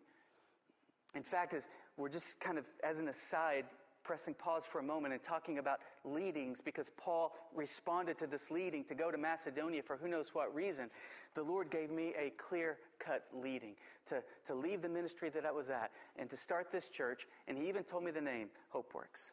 [1.15, 1.67] In fact, as
[1.97, 3.65] we're just kind of, as an aside,
[4.03, 8.83] pressing pause for a moment and talking about leadings because Paul responded to this leading
[8.85, 10.89] to go to Macedonia for who knows what reason.
[11.35, 13.75] The Lord gave me a clear cut leading
[14.07, 17.27] to, to leave the ministry that I was at and to start this church.
[17.47, 19.31] And He even told me the name Hope Works.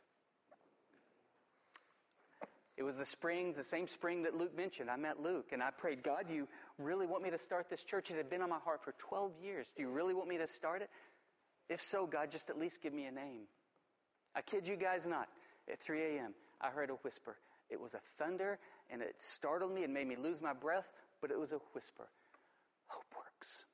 [2.78, 4.88] It was the spring, the same spring that Luke mentioned.
[4.88, 6.46] I met Luke and I prayed, God, you
[6.78, 8.08] really want me to start this church?
[8.12, 9.72] It had been on my heart for 12 years.
[9.76, 10.90] Do you really want me to start it?
[11.68, 13.42] If so, God, just at least give me a name.
[14.34, 15.28] I kid you guys not.
[15.70, 17.36] At 3 a.m., I heard a whisper.
[17.68, 18.58] It was a thunder
[18.90, 22.08] and it startled me and made me lose my breath, but it was a whisper.
[22.86, 23.66] Hope works.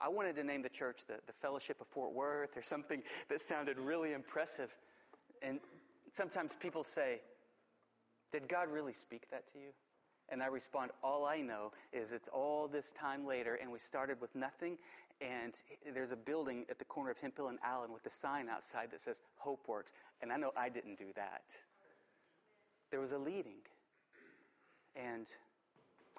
[0.00, 3.40] I wanted to name the church the, the Fellowship of Fort Worth or something that
[3.40, 4.70] sounded really impressive.
[5.42, 5.60] And
[6.12, 7.20] sometimes people say,
[8.32, 9.70] Did God really speak that to you?
[10.28, 14.20] And I respond, All I know is it's all this time later, and we started
[14.20, 14.78] with nothing.
[15.20, 15.54] And
[15.94, 19.00] there's a building at the corner of Hemphill and Allen with a sign outside that
[19.00, 19.92] says Hope Works.
[20.22, 21.42] And I know I didn't do that.
[22.90, 23.60] There was a leading.
[24.94, 25.26] And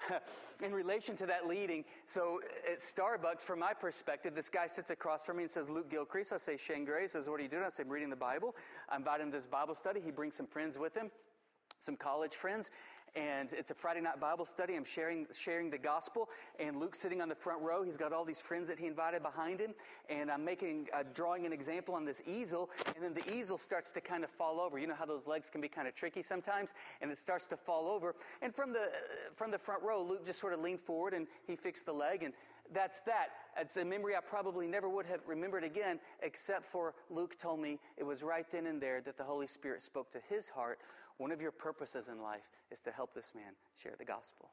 [0.64, 5.24] in relation to that leading, so at Starbucks, from my perspective, this guy sits across
[5.24, 6.34] from me and says, Luke Gilcrease.
[6.34, 7.04] I say, Shane Gray.
[7.04, 7.64] He says, What are you doing?
[7.66, 8.56] I say, I'm reading the Bible.
[8.90, 10.02] I invite him to this Bible study.
[10.04, 11.10] He brings some friends with him,
[11.78, 12.70] some college friends
[13.16, 14.76] and it's a Friday night Bible study.
[14.76, 17.84] I'm sharing sharing the gospel, and Luke's sitting on the front row.
[17.84, 19.74] He's got all these friends that he invited behind him,
[20.10, 23.92] and I'm making uh, drawing an example on this easel, and then the easel starts
[23.92, 24.80] to kind of fall over.
[24.80, 26.70] You know how those legs can be kind of tricky sometimes,
[27.02, 28.16] and it starts to fall over.
[28.42, 28.92] And from the
[29.36, 32.24] from the front row, Luke just sort of leaned forward and he fixed the leg,
[32.24, 32.34] and
[32.74, 33.30] that's that.
[33.60, 37.80] It's a memory I probably never would have remembered again, except for Luke told me
[37.98, 40.80] it was right then and there that the Holy Spirit spoke to his heart
[41.20, 44.50] one of your purposes in life is to help this man share the gospel.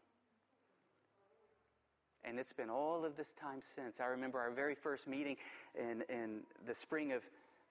[2.24, 4.00] And it's been all of this time since.
[4.00, 5.37] I remember our very first meeting
[5.79, 7.22] in, in the spring of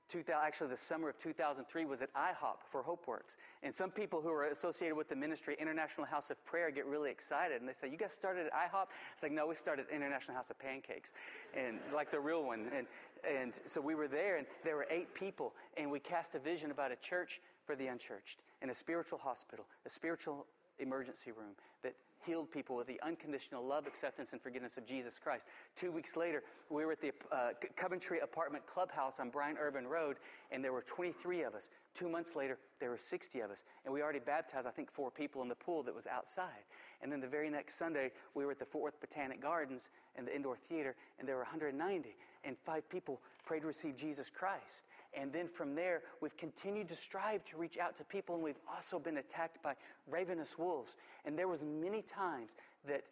[0.08, 3.36] 2000, actually the summer of 2003 was at IHOP for HopeWorks.
[3.64, 7.12] And some people who are associated with the ministry, International House of Prayer, get really
[7.12, 7.60] excited.
[7.60, 8.86] And they say, you guys started at IHOP?
[9.14, 11.12] It's like, no, we started International House of Pancakes.
[11.58, 12.68] And like the real one.
[12.74, 12.88] And,
[13.28, 15.54] and so we were there and there were eight people.
[15.76, 19.66] And we cast a vision about a church for the unchurched in a spiritual hospital,
[19.86, 20.46] a spiritual
[20.80, 25.46] emergency room that healed people with the unconditional love, acceptance, and forgiveness of Jesus Christ.
[25.76, 30.18] Two weeks later, we were at the uh, Coventry Apartment Clubhouse on Bryant Irvin Road,
[30.52, 31.70] and there were 23 of us.
[31.94, 35.12] Two months later, there were 60 of us, and we already baptized, I think, four
[35.12, 36.66] people in the pool that was outside.
[37.02, 40.28] And then the very next Sunday, we were at the Fort Worth Botanic Gardens and
[40.28, 44.84] the indoor theater, and there were 190, and five people prayed to receive Jesus Christ.
[45.20, 48.60] And then from there, we've continued to strive to reach out to people, and we've
[48.74, 49.76] also been attacked by
[50.10, 50.96] ravenous wolves.
[51.26, 52.52] And there was many times
[52.88, 53.04] that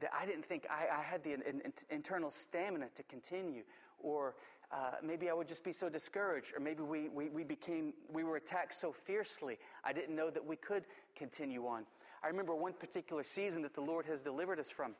[0.00, 3.62] that I didn't think I, I had the in, in, internal stamina to continue,
[3.98, 4.34] or
[4.72, 8.24] uh, maybe I would just be so discouraged, or maybe we, we, we became, we
[8.24, 11.84] were attacked so fiercely, I didn't know that we could continue on.
[12.24, 14.94] I remember one particular season that the Lord has delivered us from.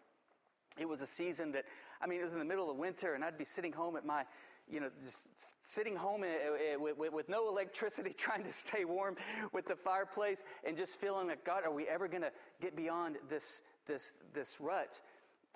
[0.79, 1.65] It was a season that,
[2.03, 4.05] I mean, it was in the middle of winter, and I'd be sitting home at
[4.05, 4.25] my,
[4.71, 5.29] you know, just
[5.65, 9.17] sitting home eh, eh, with, with, with no electricity, trying to stay warm
[9.53, 13.17] with the fireplace, and just feeling like, God, are we ever going to get beyond
[13.29, 15.01] this, this, this rut?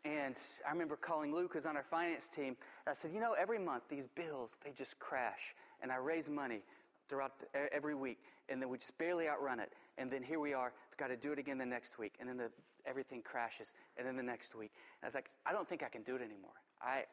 [0.04, 2.56] And I remember calling Luke, who's on our finance team.
[2.86, 5.54] I said, you know, every month these bills, they just crash.
[5.82, 6.62] And I raise money
[7.08, 9.72] throughout the, every week, and then we just barely outrun it.
[9.98, 12.14] And then here we are, we've got to do it again the next week.
[12.20, 12.50] And then the,
[12.86, 14.70] everything crashes, and then the next week.
[15.00, 16.54] And I was like, I don't think I can do it anymore.
[16.80, 17.04] I,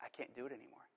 [0.00, 0.87] I can't do it anymore.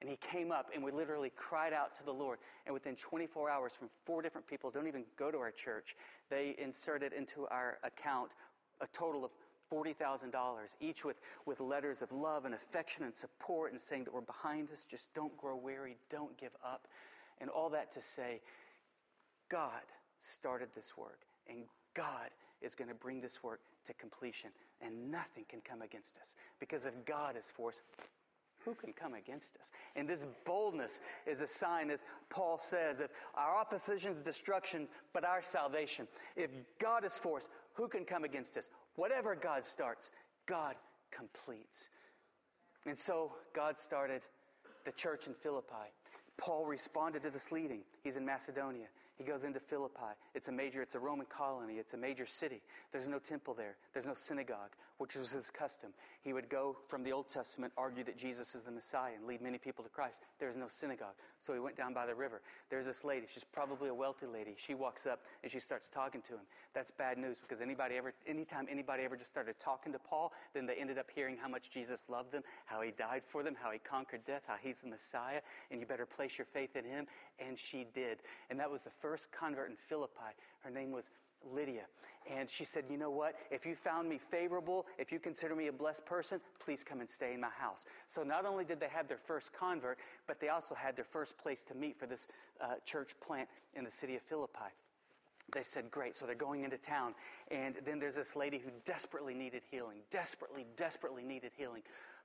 [0.00, 2.38] And he came up and we literally cried out to the Lord.
[2.64, 5.94] And within 24 hours, from four different people, don't even go to our church,
[6.30, 8.30] they inserted into our account
[8.80, 9.30] a total of
[9.72, 10.32] $40,000,
[10.80, 14.70] each with, with letters of love and affection and support and saying that we're behind
[14.70, 14.84] us.
[14.84, 16.88] Just don't grow weary, don't give up.
[17.40, 18.40] And all that to say,
[19.48, 19.82] God
[20.20, 25.44] started this work, and God is going to bring this work to completion, and nothing
[25.48, 26.34] can come against us.
[26.58, 27.80] Because if God is for us,
[28.64, 29.70] who can come against us?
[29.96, 35.42] And this boldness is a sign, as Paul says, of our opposition's destruction, but our
[35.42, 36.06] salvation.
[36.36, 38.68] If God is for us, who can come against us?
[38.96, 40.10] Whatever God starts,
[40.46, 40.74] God
[41.10, 41.88] completes.
[42.86, 44.22] And so God started
[44.84, 45.92] the church in Philippi.
[46.36, 47.80] Paul responded to this leading.
[48.02, 48.86] He's in Macedonia.
[49.20, 50.16] He goes into Philippi.
[50.34, 51.74] It's a major, it's a Roman colony.
[51.74, 52.62] It's a major city.
[52.90, 53.76] There's no temple there.
[53.92, 55.90] There's no synagogue, which was his custom.
[56.22, 59.42] He would go from the Old Testament, argue that Jesus is the Messiah, and lead
[59.42, 60.22] many people to Christ.
[60.38, 61.12] There's no synagogue.
[61.42, 62.40] So he went down by the river.
[62.70, 63.26] There's this lady.
[63.30, 64.54] She's probably a wealthy lady.
[64.56, 66.46] She walks up and she starts talking to him.
[66.74, 70.64] That's bad news because anybody ever, anytime anybody ever just started talking to Paul, then
[70.64, 73.70] they ended up hearing how much Jesus loved them, how he died for them, how
[73.70, 77.06] he conquered death, how he's the Messiah, and you better place your faith in him.
[77.38, 78.18] And she did.
[78.50, 80.36] And that was the first first convert in Philippi.
[80.60, 81.10] Her name was
[81.52, 81.82] Lydia.
[82.30, 83.34] And she said, You know what?
[83.50, 87.10] If you found me favorable, if you consider me a blessed person, please come and
[87.10, 87.84] stay in my house.
[88.06, 91.36] So not only did they have their first convert, but they also had their first
[91.38, 92.28] place to meet for this
[92.60, 94.70] uh, church plant in the city of Philippi.
[95.52, 96.16] They said, Great.
[96.16, 97.14] So they're going into town.
[97.50, 101.82] And then there's this lady who desperately needed healing, desperately, desperately needed healing.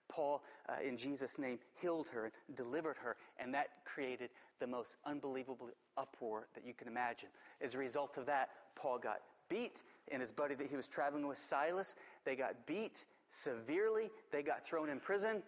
[0.08, 3.15] Paul, uh, in Jesus' name, healed her, and delivered her,
[3.46, 7.30] and that created the most unbelievable uproar that you can imagine.
[7.62, 11.28] As a result of that, Paul got beat, and his buddy that he was traveling
[11.28, 11.94] with, Silas,
[12.26, 14.10] they got beat severely.
[14.32, 15.44] They got thrown in prison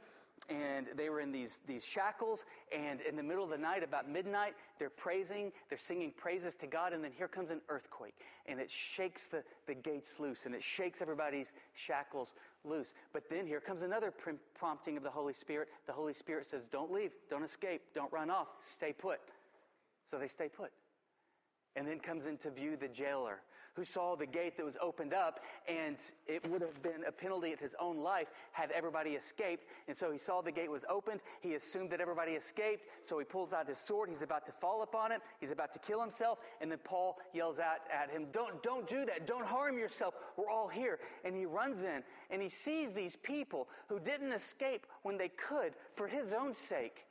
[0.49, 4.09] and they were in these, these shackles and in the middle of the night about
[4.09, 8.15] midnight they're praising they're singing praises to god and then here comes an earthquake
[8.47, 12.93] and it shakes the, the gates loose and it shakes everybody's shackles loose.
[13.13, 14.13] But then here comes another
[14.55, 15.69] prompting of the holy spirit.
[15.85, 19.19] The holy spirit says don't leave don't escape don't run off stay put.
[20.09, 20.71] So they stay put.
[21.75, 23.41] And then comes into view the jailer
[23.77, 27.53] who saw the gate that was opened up, and it would have been a penalty
[27.53, 29.65] at his own life had everybody escaped.
[29.87, 31.21] And so he saw the gate was opened.
[31.41, 34.09] He assumed that everybody escaped, so he pulls out his sword.
[34.09, 35.21] He's about to fall upon it.
[35.39, 39.05] He's about to kill himself, and then Paul yells out at him, "Don't, don't do
[39.05, 39.27] that!
[39.27, 40.15] Don't harm yourself!
[40.37, 44.87] We're all here." And he runs in, and he sees these people who didn't escape
[45.03, 47.05] when they could for his own sake,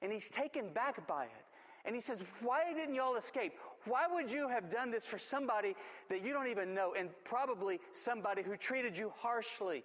[0.00, 1.46] and he's taken back by it.
[1.86, 3.52] And he says, Why didn't y'all escape?
[3.86, 5.74] Why would you have done this for somebody
[6.10, 9.84] that you don't even know and probably somebody who treated you harshly?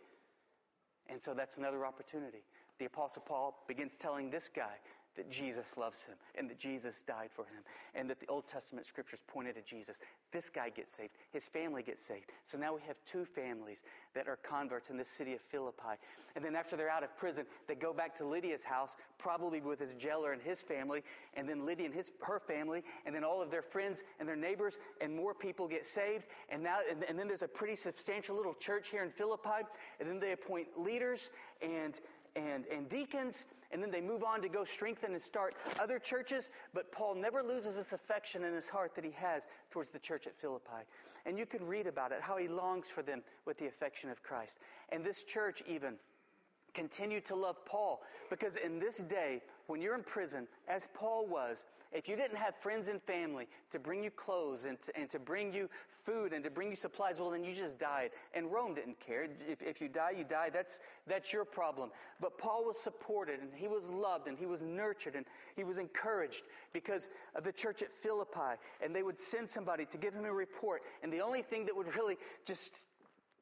[1.07, 2.43] And so that's another opportunity.
[2.79, 4.77] The Apostle Paul begins telling this guy
[5.15, 7.63] that Jesus loves him and that Jesus died for him
[7.95, 9.97] and that the Old Testament scriptures pointed to Jesus.
[10.31, 11.11] This guy gets saved.
[11.31, 12.31] His family gets saved.
[12.43, 13.81] So now we have two families
[14.15, 15.97] that are converts in the city of Philippi.
[16.35, 19.79] And then after they're out of prison, they go back to Lydia's house, probably with
[19.79, 23.41] his jailer and his family, and then Lydia and his, her family, and then all
[23.41, 26.25] of their friends and their neighbors, and more people get saved.
[26.49, 29.65] And now, and, and then there's a pretty substantial little church here in Philippi,
[29.99, 31.29] and then they appoint leaders
[31.61, 31.99] and
[32.35, 36.49] and, and deacons, and then they move on to go strengthen and start other churches.
[36.73, 40.27] But Paul never loses this affection in his heart that he has towards the church
[40.27, 40.85] at Philippi.
[41.25, 44.23] And you can read about it, how he longs for them with the affection of
[44.23, 44.57] Christ.
[44.89, 45.95] And this church, even,
[46.73, 48.01] continue to love Paul.
[48.29, 52.55] Because in this day, when you're in prison, as Paul was, if you didn't have
[52.55, 55.69] friends and family to bring you clothes and to, and to bring you
[56.05, 58.11] food and to bring you supplies, well, then you just died.
[58.33, 59.27] And Rome didn't care.
[59.47, 60.49] If, if you die, you die.
[60.49, 61.89] That's, that's your problem.
[62.21, 65.25] But Paul was supported and he was loved and he was nurtured and
[65.57, 68.57] he was encouraged because of the church at Philippi.
[68.81, 70.83] And they would send somebody to give him a report.
[71.03, 72.73] And the only thing that would really just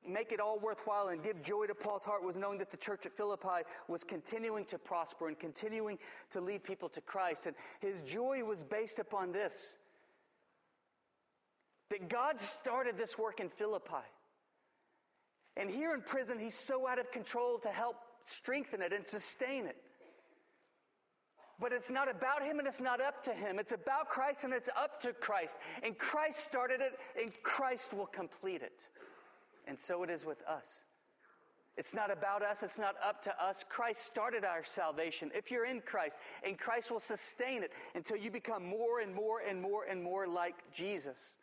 [0.08, 3.06] make it all worthwhile and give joy to Paul's heart was knowing that the church
[3.06, 5.98] at Philippi was continuing to prosper and continuing
[6.32, 7.46] to lead people to Christ.
[7.46, 9.76] And his joy was based upon this
[11.90, 14.06] that God started this work in Philippi.
[15.58, 19.66] And here in prison, he's so out of control to help strengthen it and sustain
[19.66, 19.76] it.
[21.60, 23.60] But it's not about him and it's not up to him.
[23.60, 25.56] It's about Christ and it's up to Christ.
[25.84, 28.88] And Christ started it and Christ will complete it.
[29.67, 30.82] And so it is with us.
[31.78, 33.63] It's not about us, it's not up to us.
[33.69, 35.32] Christ started our salvation.
[35.34, 39.39] If you're in Christ, and Christ will sustain it until you become more and more
[39.39, 41.38] and more and more like Jesus.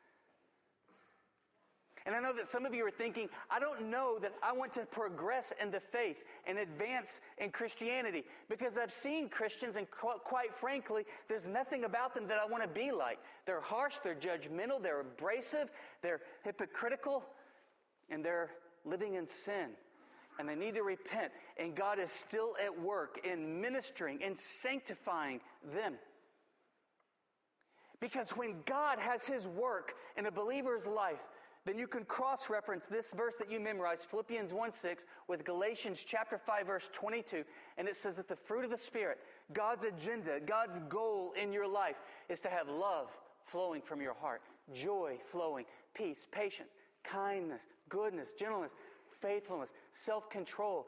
[2.06, 4.72] And I know that some of you are thinking, I don't know that I want
[4.74, 10.20] to progress in the faith and advance in Christianity because I've seen Christians, and qu-
[10.24, 13.18] quite frankly, there's nothing about them that I want to be like.
[13.44, 17.24] They're harsh, they're judgmental, they're abrasive, they're hypocritical,
[18.10, 18.50] and they're
[18.84, 19.70] living in sin.
[20.38, 21.32] And they need to repent.
[21.56, 25.40] And God is still at work in ministering and sanctifying
[25.74, 25.94] them.
[28.00, 31.20] Because when God has His work in a believer's life,
[31.64, 36.04] then you can cross reference this verse that you memorized, Philippians 1 6, with Galatians
[36.06, 37.42] chapter 5, verse 22.
[37.76, 39.18] And it says that the fruit of the Spirit,
[39.52, 41.96] God's agenda, God's goal in your life,
[42.28, 43.08] is to have love
[43.44, 44.42] flowing from your heart,
[44.72, 46.70] joy flowing, peace, patience,
[47.10, 48.72] kindness, goodness, gentleness,
[49.20, 50.86] faithfulness, self control.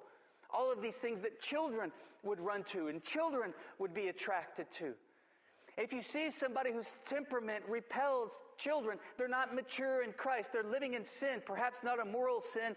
[0.50, 4.94] All of these things that children would run to and children would be attracted to.
[5.76, 10.52] If you see somebody whose temperament repels children, they're not mature in Christ.
[10.52, 12.74] They're living in sin, perhaps not a moral sin,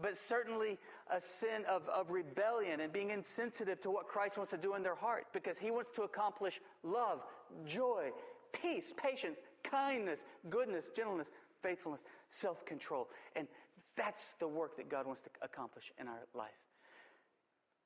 [0.00, 0.78] but certainly
[1.10, 4.84] a sin of, of rebellion and being insensitive to what Christ wants to do in
[4.84, 7.22] their heart because he wants to accomplish love,
[7.66, 8.10] joy,
[8.52, 11.30] peace, patience, kindness, goodness, gentleness,
[11.64, 13.08] faithfulness, self control.
[13.34, 13.48] And
[13.96, 16.50] that's the work that God wants to accomplish in our life.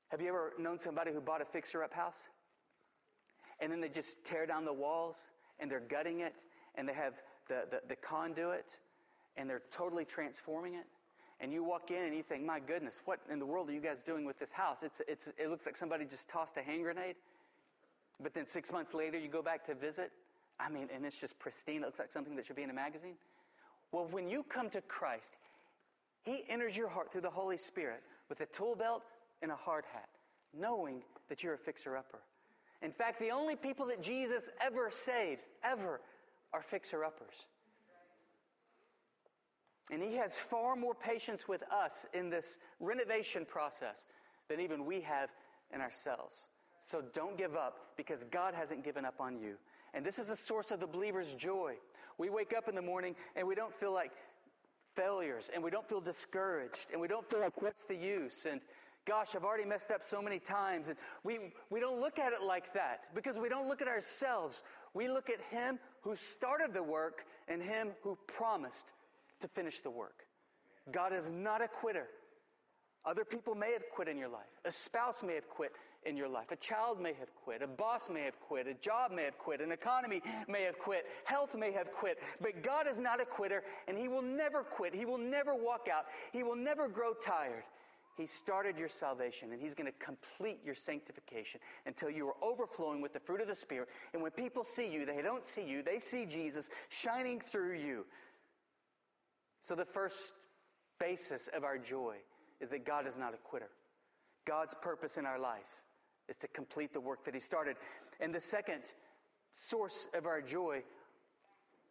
[0.09, 2.29] Have you ever known somebody who bought a fixer up house?
[3.61, 5.27] And then they just tear down the walls
[5.61, 6.35] and they're gutting it
[6.77, 7.15] and they have
[7.49, 8.79] the, the, the conduit
[9.37, 10.87] and they're totally transforming it.
[11.41, 13.81] And you walk in and you think, my goodness, what in the world are you
[13.81, 14.83] guys doing with this house?
[14.83, 17.17] It's, it's, it looks like somebody just tossed a hand grenade.
[18.21, 20.11] But then six months later, you go back to visit.
[20.59, 21.83] I mean, and it's just pristine.
[21.83, 23.15] It looks like something that should be in a magazine.
[23.93, 25.37] Well, when you come to Christ,
[26.23, 29.03] He enters your heart through the Holy Spirit with a tool belt
[29.43, 30.09] and a hard hat,
[30.59, 32.19] knowing that you're a fixer upper.
[32.83, 36.01] In fact, the only people that Jesus ever saves, ever,
[36.53, 37.47] are fixer uppers.
[39.91, 44.05] And He has far more patience with us in this renovation process
[44.49, 45.31] than even we have
[45.75, 46.49] in ourselves.
[46.85, 49.57] So don't give up because God hasn't given up on you.
[49.95, 51.75] And this is the source of the believer's joy.
[52.19, 54.13] We wake up in the morning and we don't feel like
[54.95, 58.61] failures and we don't feel discouraged and we don't feel like what's the use and
[59.09, 60.89] gosh, I've already messed up so many times.
[60.89, 61.39] And we,
[61.71, 64.63] we don't look at it like that because we don't look at ourselves.
[64.93, 68.93] We look at Him who started the work and Him who promised
[69.41, 70.27] to finish the work.
[70.93, 72.07] God is not a quitter.
[73.05, 74.51] Other people may have quit in your life.
[74.67, 75.73] A spouse may have quit
[76.05, 76.51] in your life.
[76.51, 77.63] A child may have quit.
[77.63, 78.67] A boss may have quit.
[78.67, 79.61] A job may have quit.
[79.61, 81.07] An economy may have quit.
[81.25, 82.19] Health may have quit.
[82.41, 84.95] But God is not a quitter, and He will never quit.
[84.95, 86.07] He will never walk out.
[86.33, 87.65] He will never grow tired.
[88.17, 93.01] He started your salvation, and He's going to complete your sanctification until you are overflowing
[93.01, 93.89] with the fruit of the Spirit.
[94.13, 98.07] And when people see you, they don't see you, they see Jesus shining through you.
[99.63, 100.33] So, the first
[100.99, 102.17] basis of our joy
[102.61, 103.71] is that God is not a quitter.
[104.45, 105.79] God's purpose in our life
[106.29, 107.77] is to complete the work that He started.
[108.21, 108.83] And the second
[109.53, 110.83] source of our joy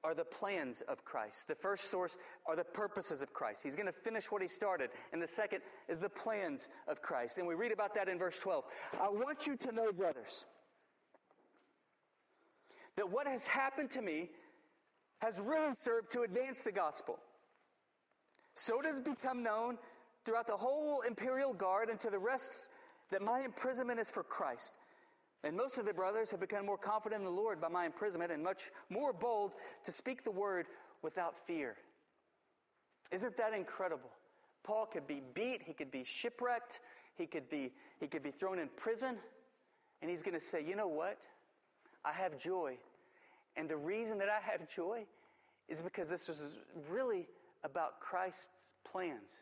[0.03, 1.47] are the plans of Christ.
[1.47, 3.61] The first source are the purposes of Christ.
[3.63, 4.89] He's going to finish what He started.
[5.11, 7.37] And the second is the plans of Christ.
[7.37, 8.63] And we read about that in verse 12.
[9.01, 10.45] I want you to know, brothers,
[12.95, 14.29] that what has happened to me
[15.19, 17.17] has really served to advance the gospel.
[18.53, 19.77] So it has become known
[20.25, 22.69] throughout the whole imperial guard and to the rest
[23.11, 24.73] that my imprisonment is for Christ.
[25.43, 28.31] And most of the brothers have become more confident in the Lord by my imprisonment
[28.31, 29.53] and much more bold
[29.83, 30.65] to speak the word
[31.01, 31.75] without fear.
[33.11, 34.09] Isn't that incredible?
[34.63, 36.79] Paul could be beat, he could be shipwrecked,
[37.15, 39.15] he could be, he could be thrown in prison,
[40.01, 41.19] and he's going to say, You know what?
[42.03, 42.77] I have joy.
[43.55, 45.05] And the reason that I have joy
[45.67, 46.59] is because this is
[46.89, 47.27] really
[47.63, 49.39] about Christ's plans.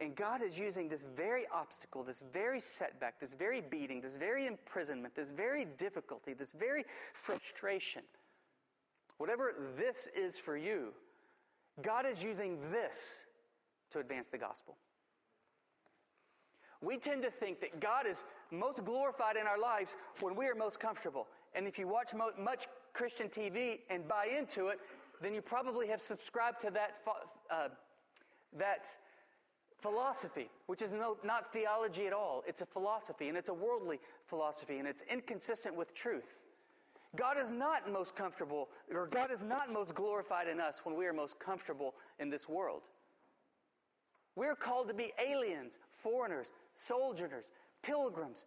[0.00, 4.46] And God is using this very obstacle, this very setback, this very beating, this very
[4.46, 6.84] imprisonment, this very difficulty, this very
[7.14, 8.02] frustration.
[9.16, 10.92] Whatever this is for you,
[11.82, 13.16] God is using this
[13.90, 14.76] to advance the gospel.
[16.80, 18.22] We tend to think that God is
[18.52, 21.26] most glorified in our lives when we are most comfortable.
[21.54, 24.78] And if you watch mo- much Christian TV and buy into it,
[25.20, 26.98] then you probably have subscribed to that,
[27.50, 27.68] uh,
[28.56, 28.86] that
[29.80, 32.42] philosophy, which is no, not theology at all.
[32.46, 36.34] It's a philosophy, and it's a worldly philosophy, and it's inconsistent with truth.
[37.16, 41.06] God is not most comfortable, or God is not most glorified in us when we
[41.06, 42.82] are most comfortable in this world.
[44.36, 47.44] We're called to be aliens, foreigners, sojourners,
[47.82, 48.44] pilgrims.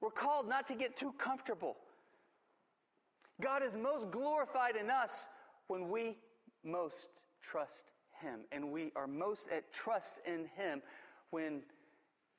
[0.00, 1.76] We're called not to get too comfortable.
[3.40, 5.28] God is most glorified in us
[5.66, 6.16] when we
[6.64, 7.08] most
[7.42, 7.91] trust
[8.22, 8.40] Him.
[8.50, 10.82] And we are most at trust in Him
[11.30, 11.62] when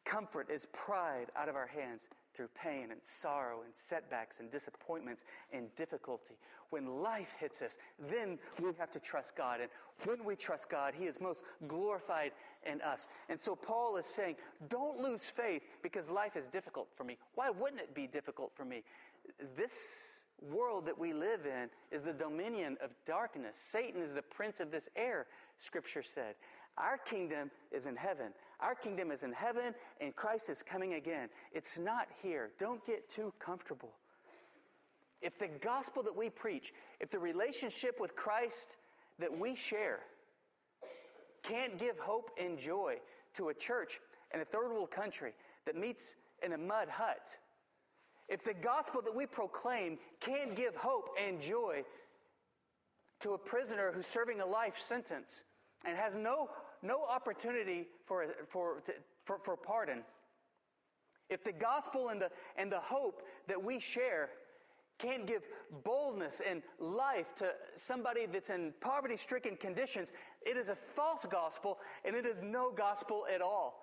[0.06, 5.24] comfort is pried out of our hands through pain and sorrow and setbacks and disappointments
[5.52, 6.36] and difficulty.
[6.72, 7.78] When life hits us,
[8.10, 9.60] then we have to trust God.
[9.62, 9.70] And
[10.06, 12.32] when we trust God, He is most glorified
[12.66, 13.08] in us.
[13.30, 14.36] And so Paul is saying,
[14.70, 17.18] don't lose faith because life is difficult for me.
[17.36, 18.84] Why wouldn't it be difficult for me?
[19.56, 23.58] This world that we live in is the dominion of darkness.
[23.58, 25.28] Satan is the prince of this air,
[25.60, 26.36] Scripture said.
[26.78, 28.34] Our kingdom is in heaven.
[28.60, 31.30] Our kingdom is in heaven, and Christ is coming again.
[31.52, 32.52] It's not here.
[32.58, 33.94] Don't get too comfortable.
[35.22, 38.78] If the gospel that we preach, if the relationship with Christ
[39.20, 40.00] that we share
[41.44, 42.98] can't give hope and joy
[43.36, 44.00] to a church
[44.34, 45.34] in a third world country
[45.66, 47.30] that meets in a mud hut,
[48.30, 51.84] if the gospel that we proclaim can't give hope and joy
[53.20, 55.44] to a prisoner who's serving a life sentence
[55.86, 56.50] and has no,
[56.82, 58.84] no opportunity for, for,
[59.26, 60.04] for, for pardon,
[61.30, 64.30] if the gospel and the, and the hope that we share
[65.00, 65.44] can't give
[65.84, 70.12] boldness and life to somebody that's in poverty stricken conditions,
[70.46, 73.83] it is a false gospel and it is no gospel at all.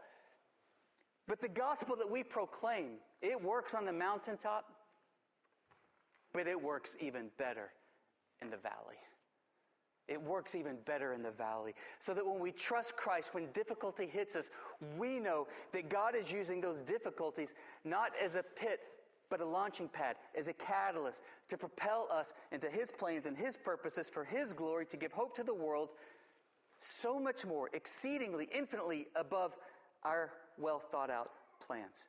[1.31, 4.64] But the gospel that we proclaim, it works on the mountaintop,
[6.33, 7.70] but it works even better
[8.43, 8.97] in the valley.
[10.09, 11.76] It works even better in the valley.
[12.01, 14.51] So that when we trust Christ, when difficulty hits us,
[14.99, 17.55] we know that God is using those difficulties
[17.85, 18.81] not as a pit,
[19.28, 23.57] but a launching pad, as a catalyst to propel us into His plans and His
[23.57, 25.91] purposes for His glory to give hope to the world
[26.81, 29.55] so much more, exceedingly, infinitely above
[30.05, 31.31] our well thought out
[31.65, 32.09] plans.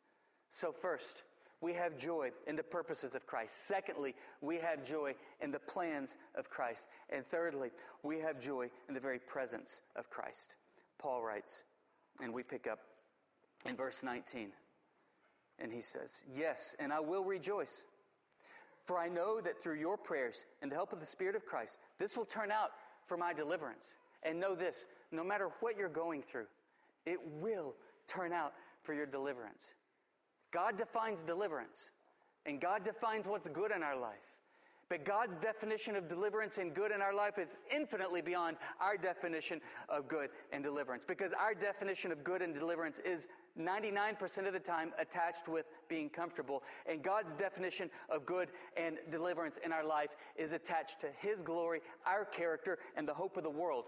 [0.50, 1.24] So, first,
[1.62, 3.68] we have joy in the purposes of Christ.
[3.68, 6.88] Secondly, we have joy in the plans of Christ.
[7.10, 7.70] And thirdly,
[8.02, 10.56] we have joy in the very presence of Christ.
[10.98, 11.64] Paul writes,
[12.22, 12.80] and we pick up
[13.66, 14.50] in verse 19.
[15.60, 17.84] And he says, Yes, and I will rejoice.
[18.84, 21.78] For I know that through your prayers and the help of the Spirit of Christ,
[22.00, 22.72] this will turn out
[23.06, 23.86] for my deliverance.
[24.24, 26.46] And know this no matter what you're going through,
[27.06, 27.76] it will
[28.08, 29.70] turn out for your deliverance.
[30.52, 31.88] God defines deliverance,
[32.46, 34.32] and God defines what's good in our life.
[34.92, 39.62] But God's definition of deliverance and good in our life is infinitely beyond our definition
[39.88, 41.06] of good and deliverance.
[41.08, 43.26] Because our definition of good and deliverance is
[43.58, 46.62] 99% of the time attached with being comfortable.
[46.86, 51.80] And God's definition of good and deliverance in our life is attached to His glory,
[52.06, 53.86] our character, and the hope of the world.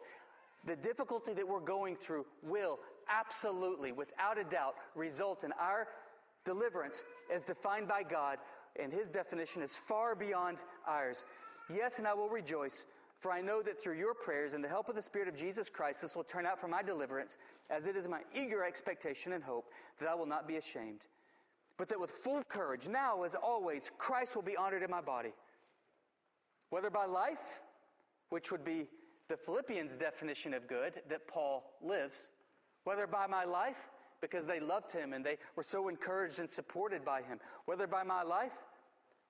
[0.65, 2.79] The difficulty that we're going through will
[3.09, 5.87] absolutely, without a doubt, result in our
[6.45, 8.37] deliverance as defined by God,
[8.81, 11.25] and His definition is far beyond ours.
[11.73, 12.83] Yes, and I will rejoice,
[13.19, 15.69] for I know that through your prayers and the help of the Spirit of Jesus
[15.69, 17.37] Christ, this will turn out for my deliverance,
[17.69, 21.01] as it is my eager expectation and hope that I will not be ashamed,
[21.77, 25.33] but that with full courage, now as always, Christ will be honored in my body,
[26.69, 27.61] whether by life,
[28.29, 28.87] which would be
[29.29, 32.29] the Philippians' definition of good that Paul lives,
[32.83, 33.89] whether by my life,
[34.21, 38.03] because they loved him and they were so encouraged and supported by him, whether by
[38.03, 38.57] my life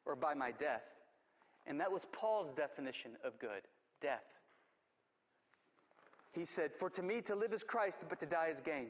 [0.06, 0.84] or by my death.
[1.66, 3.64] And that was Paul's definition of good
[4.02, 4.24] death.
[6.32, 8.90] He said, For to me to live is Christ, but to die is gain.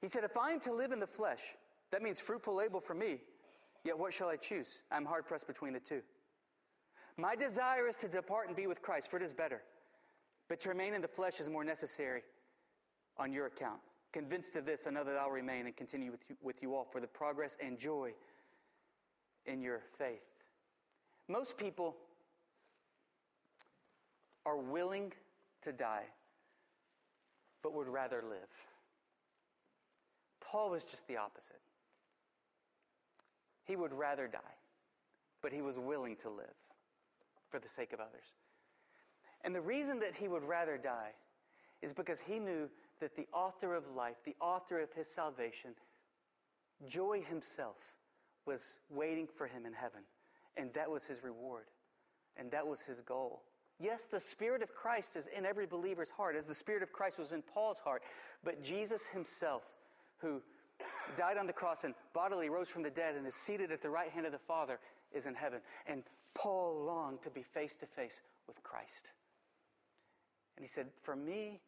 [0.00, 1.40] He said, If I am to live in the flesh,
[1.90, 3.18] that means fruitful labor for me.
[3.84, 4.80] Yet what shall I choose?
[4.90, 6.00] I'm hard pressed between the two.
[7.18, 9.60] My desire is to depart and be with Christ, for it is better.
[10.48, 12.22] But to remain in the flesh is more necessary
[13.22, 13.78] on your account.
[14.12, 16.84] Convinced of this, I know that I'll remain and continue with you, with you all
[16.90, 18.12] for the progress and joy
[19.46, 20.20] in your faith.
[21.28, 21.96] Most people
[24.44, 25.12] are willing
[25.62, 26.04] to die,
[27.62, 28.50] but would rather live.
[30.40, 31.60] Paul was just the opposite.
[33.64, 34.56] He would rather die,
[35.40, 36.56] but he was willing to live
[37.48, 38.34] for the sake of others.
[39.44, 41.12] And the reason that he would rather die
[41.80, 42.68] is because he knew
[43.02, 45.70] that the author of life, the author of his salvation,
[46.86, 47.76] joy himself,
[48.46, 50.02] was waiting for him in heaven.
[50.56, 51.64] And that was his reward.
[52.36, 53.42] And that was his goal.
[53.80, 57.18] Yes, the Spirit of Christ is in every believer's heart, as the Spirit of Christ
[57.18, 58.02] was in Paul's heart.
[58.44, 59.62] But Jesus himself,
[60.18, 60.40] who
[61.16, 63.90] died on the cross and bodily rose from the dead and is seated at the
[63.90, 64.78] right hand of the Father,
[65.12, 65.60] is in heaven.
[65.88, 69.10] And Paul longed to be face to face with Christ.
[70.56, 71.60] And he said, For me,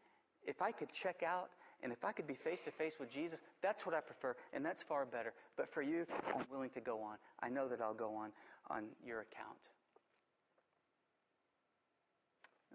[0.46, 1.50] if I could check out
[1.82, 4.64] and if I could be face to face with Jesus, that's what I prefer, and
[4.64, 5.34] that's far better.
[5.56, 7.16] But for you, I'm willing to go on.
[7.42, 8.30] I know that I'll go on
[8.70, 9.68] on your account.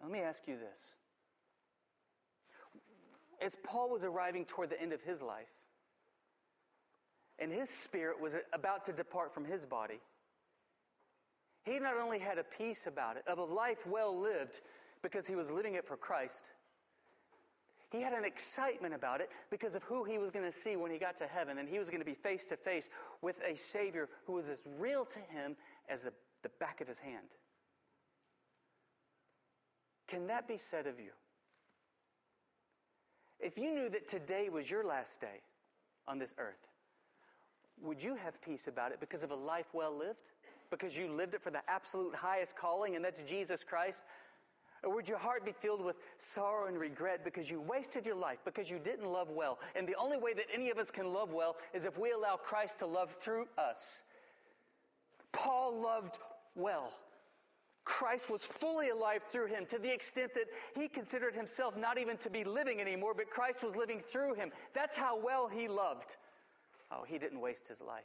[0.02, 0.94] Let me ask you this.
[3.42, 5.48] As Paul was arriving toward the end of his life,
[7.40, 10.00] and his spirit was about to depart from his body,
[11.64, 14.62] he not only had a peace about it, of a life well lived,
[15.02, 16.44] because he was living it for Christ,
[17.92, 20.92] he had an excitement about it because of who he was going to see when
[20.92, 21.58] he got to heaven.
[21.58, 22.90] And he was going to be face to face
[23.22, 25.56] with a Savior who was as real to him
[25.90, 26.14] as the,
[26.44, 27.28] the back of his hand.
[30.08, 31.12] Can that be said of you?
[33.40, 35.42] If you knew that today was your last day
[36.08, 36.68] on this earth,
[37.82, 40.20] would you have peace about it because of a life well lived?
[40.70, 44.04] Because you lived it for the absolute highest calling, and that's Jesus Christ?
[44.84, 48.40] Or would your heart be filled with sorrow and regret because you wasted your life,
[48.46, 49.60] because you didn't love well?
[49.76, 52.38] And the only way that any of us can love well is if we allow
[52.38, 54.04] Christ to love through us.
[55.32, 56.18] Paul loved
[56.56, 56.92] well.
[57.84, 62.18] Christ was fully alive through him to the extent that he considered himself not even
[62.18, 64.52] to be living anymore, but Christ was living through him.
[64.74, 66.16] That's how well he loved.
[66.92, 68.04] Oh, he didn't waste his life.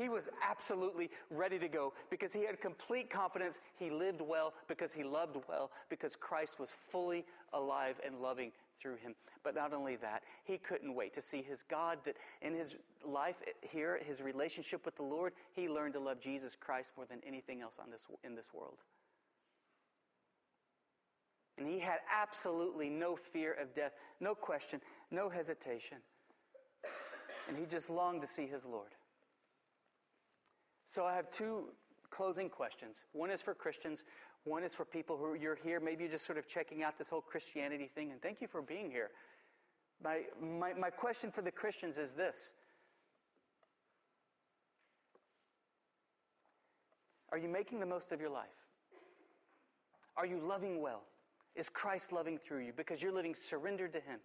[0.00, 3.58] He was absolutely ready to go because he had complete confidence.
[3.78, 8.96] He lived well because he loved well because Christ was fully alive and loving through
[8.96, 9.14] him.
[9.44, 13.36] But not only that, he couldn't wait to see his God that in his life
[13.60, 17.60] here, his relationship with the Lord, he learned to love Jesus Christ more than anything
[17.60, 18.78] else on this, in this world.
[21.58, 24.80] And he had absolutely no fear of death, no question,
[25.10, 25.98] no hesitation.
[27.48, 28.94] And he just longed to see his Lord.
[30.90, 31.66] So I have two
[32.10, 33.00] closing questions.
[33.12, 34.02] One is for Christians,
[34.42, 35.78] one is for people who you're here.
[35.78, 38.60] Maybe you're just sort of checking out this whole Christianity thing, and thank you for
[38.60, 39.10] being here.
[40.02, 42.50] My, my, my question for the Christians is this
[47.30, 48.48] Are you making the most of your life?
[50.16, 51.02] Are you loving well?
[51.54, 54.18] Is Christ loving through you because you're living surrendered to Him?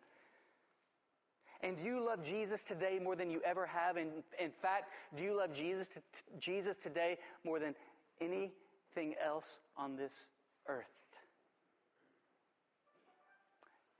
[1.66, 3.98] And do you love Jesus today more than you ever have?
[3.98, 6.00] And in fact, do you love Jesus, to,
[6.40, 7.74] Jesus today more than
[8.22, 10.28] anything else on this
[10.68, 10.86] earth?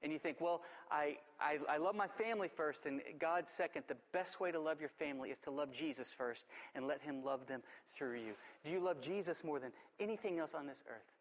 [0.04, 0.62] And you think, well,
[0.92, 3.86] I, I, I, love my family first and God second.
[3.88, 6.46] The best way to love your family is to love Jesus first
[6.76, 8.34] and let Him love them through you.
[8.64, 11.16] Do you love Jesus more than anything else on this earth?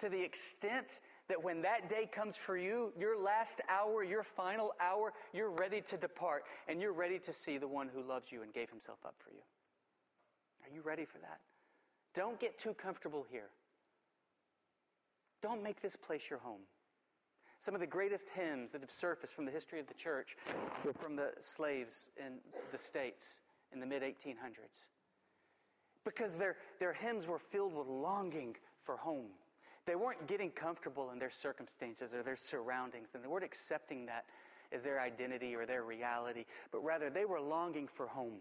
[0.00, 1.00] To the extent
[1.30, 5.80] that when that day comes for you, your last hour, your final hour, you're ready
[5.80, 8.98] to depart and you're ready to see the one who loves you and gave himself
[9.06, 9.42] up for you.
[10.64, 11.38] Are you ready for that?
[12.16, 13.50] Don't get too comfortable here.
[15.40, 16.62] Don't make this place your home.
[17.60, 20.36] Some of the greatest hymns that have surfaced from the history of the church
[20.84, 22.38] were from the slaves in
[22.72, 23.40] the States
[23.72, 24.86] in the mid 1800s.
[26.04, 29.30] Because their, their hymns were filled with longing for home.
[29.90, 34.24] They weren't getting comfortable in their circumstances or their surroundings, and they weren't accepting that
[34.72, 38.38] as their identity or their reality, but rather they were longing for home.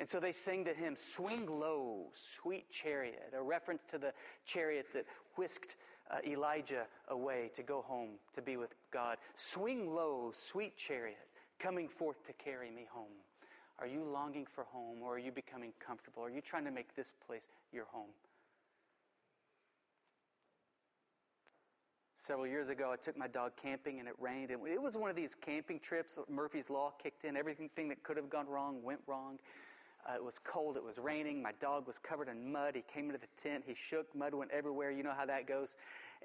[0.00, 4.12] And so they sing to him, Swing low, sweet chariot, a reference to the
[4.44, 5.04] chariot that
[5.36, 5.76] whisked
[6.10, 9.18] uh, Elijah away to go home to be with God.
[9.36, 11.28] Swing low, sweet chariot,
[11.60, 13.22] coming forth to carry me home.
[13.78, 16.24] Are you longing for home or are you becoming comfortable?
[16.24, 18.10] Are you trying to make this place your home?
[22.24, 24.48] Several years ago, I took my dog camping and it rained.
[24.48, 26.16] And it was one of these camping trips.
[26.30, 27.36] Murphy's Law kicked in.
[27.36, 29.38] Everything that could have gone wrong went wrong.
[30.08, 30.78] Uh, it was cold.
[30.78, 31.42] It was raining.
[31.42, 32.76] My dog was covered in mud.
[32.76, 33.64] He came into the tent.
[33.66, 34.06] He shook.
[34.16, 34.90] Mud went everywhere.
[34.90, 35.76] You know how that goes.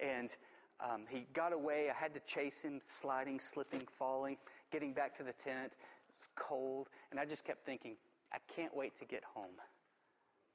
[0.02, 0.34] And
[0.80, 1.90] um, he got away.
[1.90, 4.38] I had to chase him, sliding, slipping, falling,
[4.72, 5.74] getting back to the tent.
[5.74, 6.88] It was cold.
[7.12, 7.98] And I just kept thinking,
[8.32, 9.60] I can't wait to get home.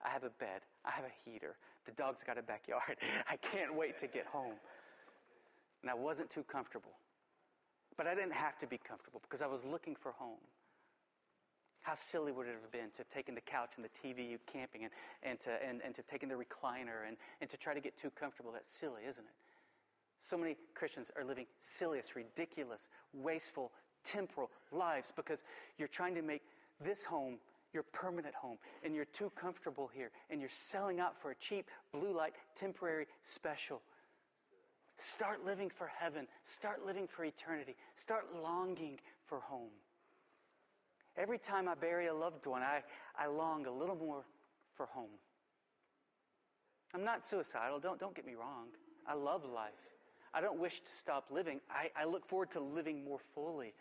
[0.03, 0.62] I have a bed.
[0.86, 1.57] I have a heater.
[1.84, 2.97] The dog's got a backyard.
[3.30, 4.55] I can't wait to get home
[5.85, 6.93] and I wasn't too comfortable.
[7.99, 10.41] But I didn't have to be comfortable because I was looking for home.
[11.82, 14.85] How silly would it have been to have taken the couch and the TV camping
[14.85, 17.80] and, and, to, and, and to have taken the recliner and, and to try to
[17.80, 18.51] get too comfortable?
[18.51, 19.35] That's silly, isn't it?
[20.20, 23.70] So many Christians are living silliest, ridiculous, wasteful,
[24.07, 25.43] temporal lives because
[25.76, 26.41] you're trying to make
[26.82, 27.37] this home
[27.74, 31.68] your permanent home and you're too comfortable here and you're selling out for a cheap
[31.93, 33.82] blue light temporary special.
[34.97, 36.26] Start living for heaven.
[36.42, 37.76] Start living for eternity.
[37.95, 39.70] Start longing for home.
[41.16, 42.82] Every time I bury a loved one, I,
[43.16, 44.24] I long a little more
[44.74, 45.11] for home.
[46.92, 48.68] I'm not suicidal, don't, don't get me wrong.
[49.07, 49.72] I love life.
[50.32, 51.61] I don't wish to stop living.
[51.70, 53.72] I, I look forward to living more fully.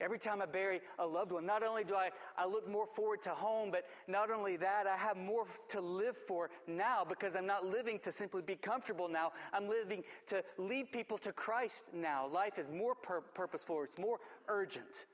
[0.00, 3.20] Every time I bury a loved one, not only do I, I look more forward
[3.22, 7.46] to home, but not only that, I have more to live for now because I'm
[7.46, 9.32] not living to simply be comfortable now.
[9.52, 12.26] I'm living to lead people to Christ now.
[12.26, 15.04] Life is more pur- purposeful, it's more urgent.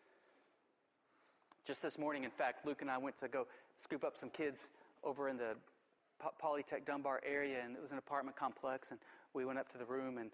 [1.64, 4.68] Just this morning, in fact, Luke and I went to go scoop up some kids
[5.02, 5.56] over in the
[6.40, 9.00] Polytech Dunbar area, and it was an apartment complex, and
[9.34, 10.30] we went up to the room and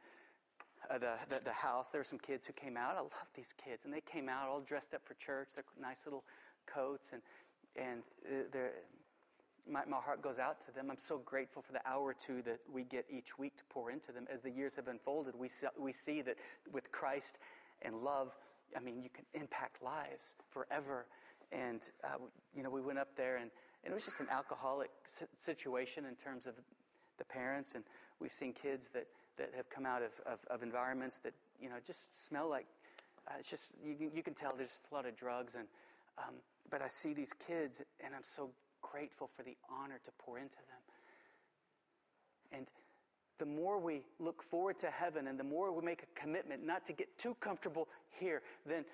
[0.91, 1.91] uh, the, the, the, house.
[1.91, 2.97] There were some kids who came out.
[2.97, 3.85] I love these kids.
[3.85, 6.25] And they came out all dressed up for church, their nice little
[6.67, 7.11] coats.
[7.13, 7.23] And,
[7.77, 8.03] and
[8.55, 8.59] uh,
[9.71, 10.91] my, my heart goes out to them.
[10.91, 13.91] I'm so grateful for the hour or two that we get each week to pour
[13.91, 14.27] into them.
[14.33, 16.37] As the years have unfolded, we see, we see that
[16.73, 17.39] with Christ
[17.83, 18.33] and love,
[18.77, 21.07] I mean, you can impact lives forever.
[21.53, 22.19] And, uh,
[22.57, 23.51] you know, we went up there and,
[23.85, 24.91] and it was just an alcoholic
[25.39, 26.55] situation in terms of
[27.19, 27.75] the parents.
[27.75, 27.85] And
[28.21, 29.07] we've seen kids that
[29.39, 32.67] that have come out of, of, of environments that, you know, just smell like,
[33.29, 35.55] uh, it's just, you can, you can tell there's a lot of drugs.
[35.55, 35.67] And,
[36.19, 36.35] um,
[36.71, 40.57] but I see these kids and I'm so grateful for the honor to pour into
[40.57, 42.59] them.
[42.59, 42.67] And
[43.39, 46.87] the more we look forward to heaven and the more we make a commitment not
[46.87, 48.85] to get too comfortable here, then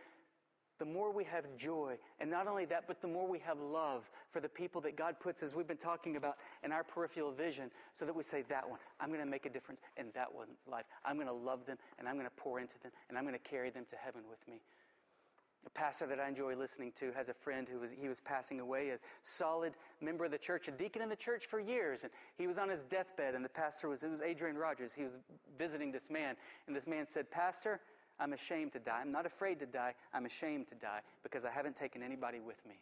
[0.78, 1.96] the more we have joy.
[2.20, 5.16] And not only that, but the more we have love for the people that God
[5.20, 8.68] puts, as we've been talking about, in our peripheral vision, so that we say, that
[8.68, 10.84] one, I'm going to make a difference in that one's life.
[11.04, 13.38] I'm going to love them, and I'm going to pour into them, and I'm going
[13.38, 14.60] to carry them to heaven with me.
[15.66, 18.60] A pastor that I enjoy listening to has a friend who was, he was passing
[18.60, 22.04] away, a solid member of the church, a deacon in the church for years.
[22.04, 24.92] And he was on his deathbed, and the pastor was, it was Adrian Rogers.
[24.94, 25.12] He was
[25.58, 26.36] visiting this man,
[26.68, 27.80] and this man said, Pastor,
[28.20, 28.98] I'm ashamed to die.
[29.00, 29.94] I'm not afraid to die.
[30.12, 32.74] I'm ashamed to die because I haven't taken anybody with me.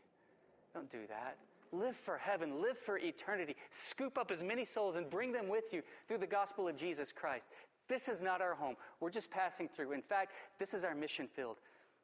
[0.73, 1.37] Don't do that.
[1.73, 2.63] Live for heaven.
[2.63, 3.57] Live for eternity.
[3.71, 7.13] Scoop up as many souls and bring them with you through the gospel of Jesus
[7.13, 7.49] Christ.
[7.89, 8.77] This is not our home.
[9.01, 9.93] We're just passing through.
[9.93, 11.57] In fact, this is our mission field.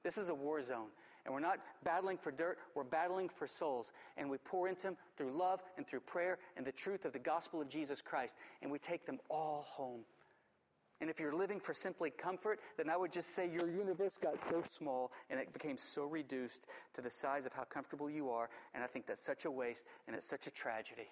[0.03, 0.89] This is a war zone.
[1.25, 3.93] And we're not battling for dirt, we're battling for souls.
[4.17, 7.19] And we pour into them through love and through prayer and the truth of the
[7.21, 8.37] gospel of Jesus Christ.
[8.61, 10.01] And we take them all home
[11.03, 14.35] and if you're living for simply comfort, then I would just say your universe got
[14.49, 18.49] so small and it became so reduced to the size of how comfortable you are.
[18.73, 21.09] And I think that's such a waste and it's such a tragedy.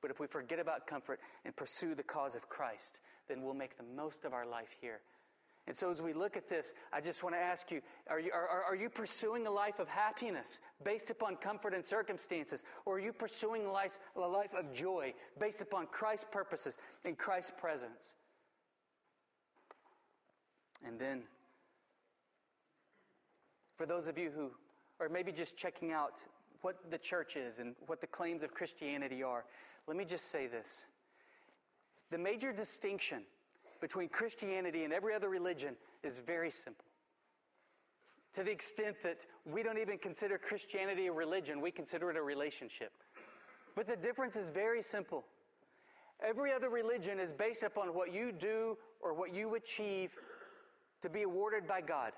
[0.00, 3.76] But if we forget about comfort and pursue the cause of Christ, then we'll make
[3.76, 5.00] the most of our life here.
[5.66, 8.30] And so, as we look at this, I just want to ask you are, you
[8.32, 12.64] are, are you pursuing a life of happiness based upon comfort and circumstances?
[12.86, 17.18] Or are you pursuing a life, a life of joy based upon Christ's purposes and
[17.18, 18.14] Christ's presence?
[20.86, 21.22] And then,
[23.76, 24.50] for those of you who
[25.00, 26.20] are maybe just checking out
[26.62, 29.44] what the church is and what the claims of Christianity are,
[29.86, 30.82] let me just say this.
[32.10, 33.22] The major distinction
[33.80, 36.84] between Christianity and every other religion is very simple.
[38.34, 42.22] To the extent that we don't even consider Christianity a religion, we consider it a
[42.22, 42.92] relationship.
[43.74, 45.24] But the difference is very simple.
[46.26, 50.10] Every other religion is based upon what you do or what you achieve
[51.02, 52.12] to be awarded by God.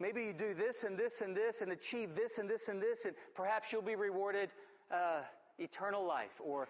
[0.00, 3.04] Maybe you do this and this and this and achieve this and this and this,
[3.04, 4.50] and perhaps you'll be rewarded
[4.90, 5.20] uh,
[5.58, 6.40] eternal life.
[6.40, 6.68] Or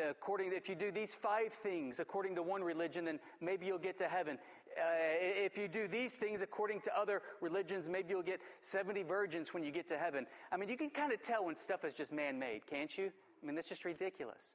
[0.00, 3.66] uh, according to, if you do these five things according to one religion, then maybe
[3.66, 4.38] you'll get to heaven.
[4.76, 4.82] Uh,
[5.20, 9.62] if you do these things according to other religions, maybe you'll get 70 virgins when
[9.62, 10.26] you get to heaven.
[10.50, 13.12] I mean, you can kind of tell when stuff is just man made, can't you?
[13.42, 14.52] I mean, that's just ridiculous.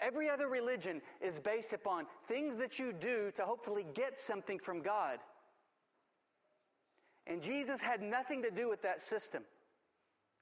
[0.00, 4.82] Every other religion is based upon things that you do to hopefully get something from
[4.82, 5.18] God.
[7.26, 9.44] And Jesus had nothing to do with that system.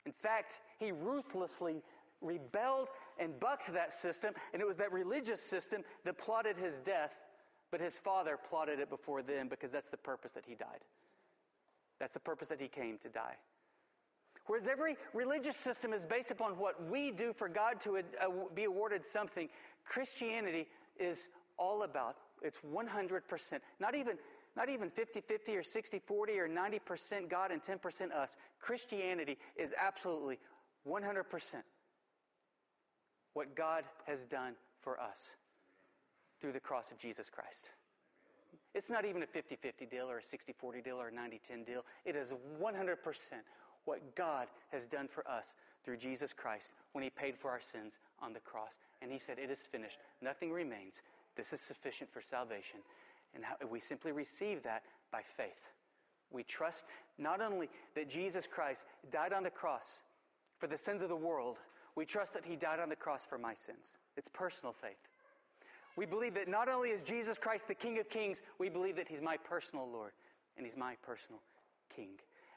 [0.05, 1.83] In fact, he ruthlessly
[2.21, 2.89] rebelled
[3.19, 7.13] and bucked that system, and it was that religious system that plotted his death,
[7.71, 10.81] but his father plotted it before them because that's the purpose that he died.
[12.01, 13.37] That's the purpose that he came to die.
[14.47, 18.03] Whereas every religious system is based upon what we do for God to uh,
[18.55, 19.49] be awarded something,
[19.85, 20.67] Christianity
[20.99, 21.29] is
[21.59, 22.17] all about.
[22.43, 23.23] It's 100%.
[23.79, 24.19] Not even,
[24.57, 28.37] not even 50 50 or 60 40 or 90% God and 10% us.
[28.61, 30.39] Christianity is absolutely
[30.89, 31.25] 100%
[33.35, 35.31] what God has done for us.
[36.43, 37.71] through the cross of Jesus Christ.
[38.75, 41.41] It's not even a 50 50 deal or a 60 40 deal or a 90
[41.47, 41.85] 10 deal.
[42.05, 42.97] It is 100%
[43.85, 45.55] what God has done for us
[45.85, 48.75] through Jesus Christ when He paid for our sins on the cross.
[49.01, 49.99] And He said, It is finished.
[50.21, 51.01] Nothing remains.
[51.37, 52.81] This is sufficient for salvation.
[53.35, 55.71] And we simply receive that by faith.
[56.31, 56.87] We trust
[57.19, 60.03] not only that Jesus Christ died on the cross
[60.59, 61.57] for the sins of the world,
[61.95, 63.97] we trust that He died on the cross for my sins.
[64.17, 64.97] It's personal faith.
[65.97, 69.09] We believe that not only is Jesus Christ the King of Kings, we believe that
[69.09, 70.13] He's my personal Lord
[70.57, 71.41] and He's my personal
[71.95, 72.11] King.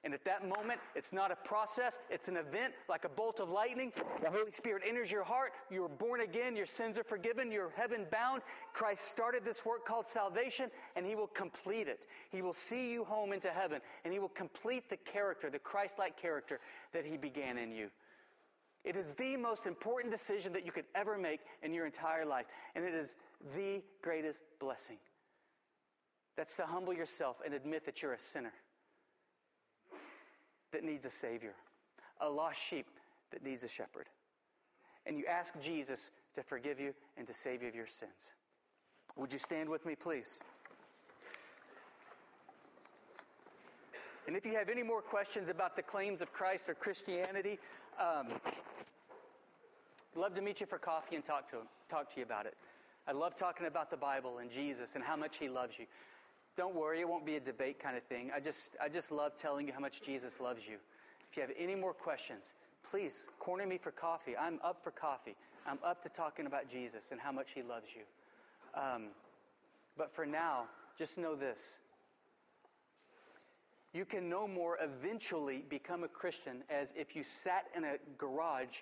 [0.05, 3.49] And at that moment, it's not a process, it's an event like a bolt of
[3.49, 3.91] lightning.
[4.21, 5.53] The Holy Spirit enters your heart.
[5.71, 6.55] You're born again.
[6.55, 7.51] Your sins are forgiven.
[7.51, 8.43] You're heaven bound.
[8.71, 12.05] Christ started this work called salvation, and He will complete it.
[12.29, 15.95] He will see you home into heaven, and He will complete the character, the Christ
[15.97, 16.59] like character
[16.93, 17.89] that He began in you.
[18.83, 22.45] It is the most important decision that you could ever make in your entire life,
[22.75, 23.15] and it is
[23.55, 24.97] the greatest blessing.
[26.37, 28.53] That's to humble yourself and admit that you're a sinner
[30.75, 31.53] that needs a Savior,
[32.19, 32.85] a lost sheep
[33.31, 34.07] that needs a shepherd.
[35.05, 38.33] And you ask Jesus to forgive you and to save you of your sins.
[39.15, 40.41] Would you stand with me, please?
[44.27, 47.57] And if you have any more questions about the claims of Christ or Christianity,
[47.97, 48.27] um,
[50.13, 51.57] love to meet you for coffee and talk to,
[51.89, 52.55] talk to you about it.
[53.07, 55.85] I love talking about the Bible and Jesus and how much He loves you.
[56.57, 58.31] Don't worry, it won't be a debate kind of thing.
[58.33, 60.77] I just, I just love telling you how much Jesus loves you.
[61.29, 62.53] If you have any more questions,
[62.89, 64.37] please corner me for coffee.
[64.37, 65.35] I'm up for coffee.
[65.67, 68.03] I'm up to talking about Jesus and how much He loves you.
[68.79, 69.07] Um,
[69.97, 70.65] but for now,
[70.97, 71.79] just know this.
[73.93, 78.79] You can no more eventually become a Christian as if you sat in a garage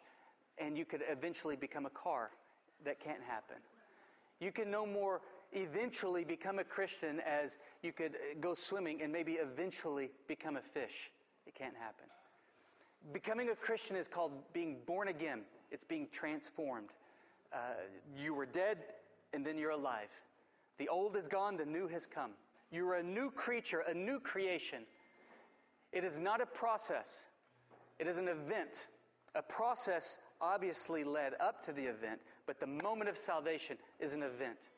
[0.57, 2.31] and you could eventually become a car.
[2.85, 3.55] That can't happen.
[4.39, 5.21] You can no more
[5.55, 10.61] eventually become a Christian as you could uh, go swimming and maybe eventually become a
[10.61, 11.11] fish.
[11.45, 12.05] It can't happen.
[13.11, 15.41] Becoming a Christian is called being born again,
[15.71, 16.89] it's being transformed.
[17.53, 17.57] Uh,
[18.17, 18.77] you were dead
[19.33, 20.09] and then you're alive.
[20.77, 22.31] The old is gone, the new has come.
[22.71, 24.83] You're a new creature, a new creation.
[25.91, 27.21] It is not a process,
[27.99, 28.87] it is an event.
[29.35, 34.21] A process obviously led up to the event, but the moment of salvation is an
[34.21, 34.69] event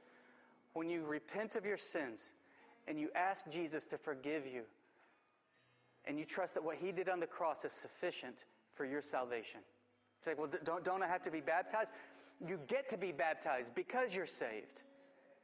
[0.76, 2.30] when you repent of your sins
[2.88, 4.62] and you ask Jesus to forgive you,
[6.06, 8.44] and you trust that what he did on the cross is sufficient
[8.76, 9.62] for your salvation.
[10.20, 11.92] It's like, well, don't, don't I have to be baptized?
[12.46, 14.84] You get to be baptized because you're saved.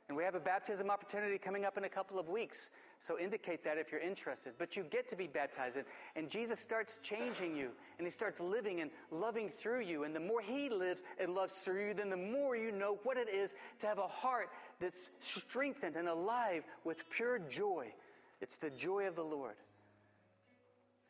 [0.08, 2.70] And we have a baptism opportunity coming up in a couple of weeks.
[3.02, 4.54] So indicate that if you're interested.
[4.60, 5.76] But you get to be baptized.
[5.76, 5.86] And,
[6.16, 7.70] and Jesus starts changing you.
[7.98, 10.04] And he starts living and loving through you.
[10.04, 13.18] And the more he lives and loves through you, then the more you know what
[13.18, 14.50] it is to have a heart
[14.80, 17.92] that's strengthened and alive with pure joy.
[18.40, 19.56] It's the joy of the Lord.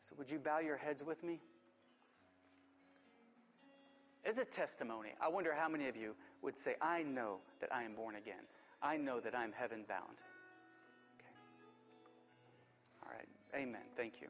[0.00, 1.40] So would you bow your heads with me?
[4.24, 7.82] As a testimony, I wonder how many of you would say, I know that I
[7.82, 8.46] am born again.
[8.80, 10.16] I know that I'm heaven bound.
[13.54, 13.82] Amen.
[13.96, 14.28] Thank you.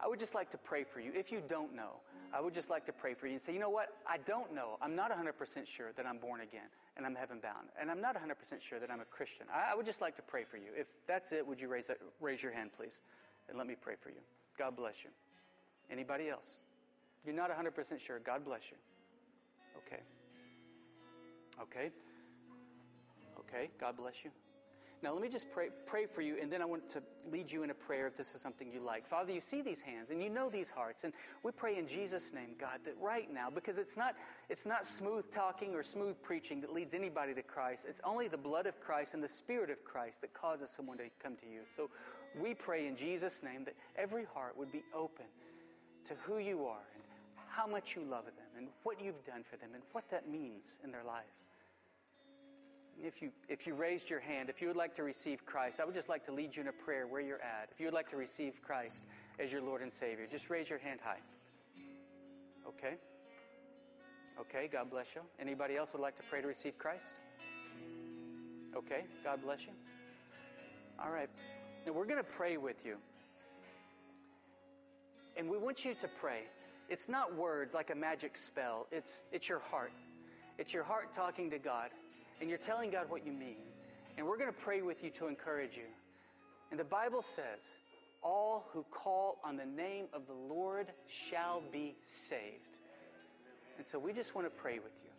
[0.00, 1.12] I would just like to pray for you.
[1.14, 2.00] If you don't know,
[2.32, 3.88] I would just like to pray for you and say, you know what?
[4.06, 4.76] I don't know.
[4.80, 7.68] I'm not 100% sure that I'm born again and I'm heaven bound.
[7.80, 9.46] And I'm not 100% sure that I'm a Christian.
[9.52, 10.70] I, would just like to pray for you.
[10.76, 11.90] If that's it, would you raise,
[12.20, 13.00] raise your hand, please?
[13.48, 14.20] And let me pray for you.
[14.58, 15.10] God bless you.
[15.90, 16.56] Anybody else?
[17.24, 18.20] You're not 100% sure.
[18.20, 18.76] God bless you.
[19.86, 20.02] Okay.
[21.62, 21.90] Okay.
[23.40, 23.70] Okay.
[23.80, 24.30] God bless you.
[25.00, 27.62] Now, let me just pray, pray for you, and then I want to lead you
[27.62, 29.06] in a prayer if this is something you like.
[29.06, 31.12] Father, you see these hands, and you know these hearts, and
[31.44, 34.16] we pray in Jesus' name, God, that right now, because it's not,
[34.48, 37.86] it's not smooth talking or smooth preaching that leads anybody to Christ.
[37.88, 41.04] It's only the blood of Christ and the Spirit of Christ that causes someone to
[41.22, 41.60] come to you.
[41.76, 41.90] So
[42.40, 45.26] we pray in Jesus' name that every heart would be open
[46.06, 47.02] to who you are and
[47.46, 50.78] how much you love them and what you've done for them and what that means
[50.82, 51.38] in their lives
[53.02, 55.84] if you, if you raised your hand, if you would like to receive Christ, I
[55.84, 57.68] would just like to lead you in a prayer where you're at.
[57.70, 59.04] If you would like to receive Christ
[59.38, 61.20] as your Lord and Savior, just raise your hand high.
[62.66, 62.94] Okay?
[64.40, 65.22] Okay, God bless you.
[65.40, 67.14] Anybody else would like to pray to receive Christ?
[68.76, 69.72] Okay, God bless you.
[71.02, 71.28] All right.
[71.86, 72.96] Now we're going to pray with you.
[75.36, 76.42] And we want you to pray.
[76.88, 79.92] It's not words like a magic spell, it's, it's your heart.
[80.58, 81.90] It's your heart talking to God
[82.40, 83.56] and you're telling God what you mean.
[84.16, 85.86] And we're going to pray with you to encourage you.
[86.70, 87.66] And the Bible says,
[88.22, 92.76] all who call on the name of the Lord shall be saved.
[93.78, 95.10] And so we just want to pray with you.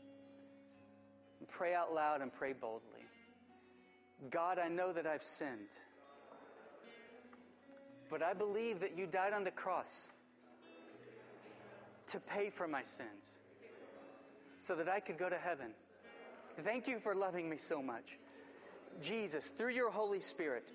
[1.40, 3.06] And pray out loud and pray boldly.
[4.30, 5.78] God, I know that I've sinned.
[8.10, 10.08] But I believe that you died on the cross
[12.08, 13.40] to pay for my sins
[14.58, 15.68] so that I could go to heaven.
[16.64, 18.18] Thank you for loving me so much.
[19.02, 20.72] Jesus, through your Holy Spirit,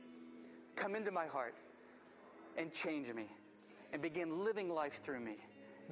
[0.76, 1.54] come into my heart
[2.56, 3.26] and change me
[3.92, 5.36] and begin living life through me.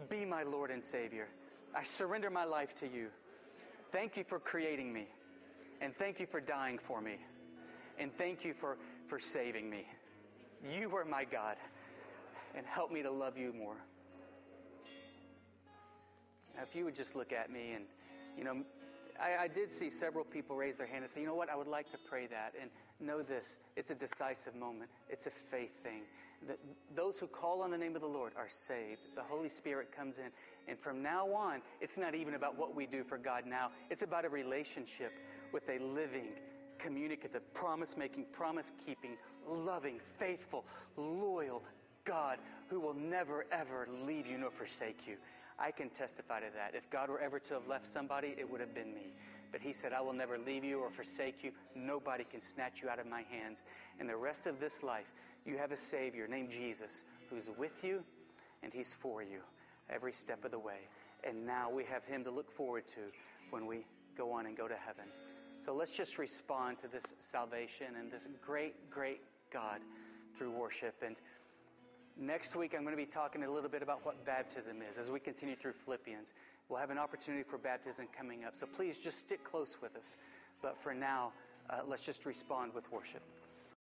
[0.09, 1.28] Be my Lord and Savior.
[1.74, 3.09] I surrender my life to you.
[3.91, 5.07] Thank you for creating me.
[5.80, 7.16] And thank you for dying for me.
[7.99, 8.78] And thank you for,
[9.09, 9.87] for saving me.
[10.64, 11.57] You are my God.
[12.57, 13.76] And help me to love you more.
[16.57, 17.85] Now, if you would just look at me and,
[18.37, 18.62] you know,
[19.23, 21.57] I, I, did see several people raise their hand and say, you know what, I
[21.57, 22.55] would like to pray that.
[22.61, 22.70] And
[23.01, 26.03] know this it's a decisive moment, it's a faith thing.
[26.47, 26.57] The,
[26.97, 29.14] those who call on the name of the Lord are saved.
[29.14, 30.25] The Holy Spirit comes in.
[30.66, 34.03] And from now on, it's not even about what we do for God now, it's
[34.03, 35.12] about a relationship
[35.53, 36.31] with a living,
[36.79, 39.16] communicative, promise making, promise keeping,
[39.49, 40.64] loving, faithful,
[40.97, 41.62] loyal
[42.05, 45.16] God who will never, ever leave you nor forsake you.
[45.63, 46.75] I can testify to that.
[46.75, 49.13] If God were ever to have left somebody, it would have been me.
[49.53, 51.53] But He said, I will never leave you or forsake you.
[51.77, 53.63] Nobody can snatch you out of my hands.
[54.01, 55.13] And the rest of this life,
[55.47, 58.03] you have a Savior named Jesus who's with you
[58.63, 59.41] and He's for you
[59.89, 60.89] every step of the way.
[61.23, 63.01] And now we have Him to look forward to
[63.51, 63.87] when we
[64.17, 65.05] go on and go to heaven.
[65.59, 69.21] So let's just respond to this salvation and this great, great
[69.53, 69.81] God
[70.37, 70.95] through worship.
[71.07, 71.15] And
[72.19, 75.11] next week, I'm going to be talking a little bit about what baptism is as
[75.11, 76.33] we continue through Philippians.
[76.69, 78.57] We'll have an opportunity for baptism coming up.
[78.57, 80.17] So please just stick close with us.
[80.63, 81.33] But for now,
[81.69, 83.23] uh, let's just respond with worship.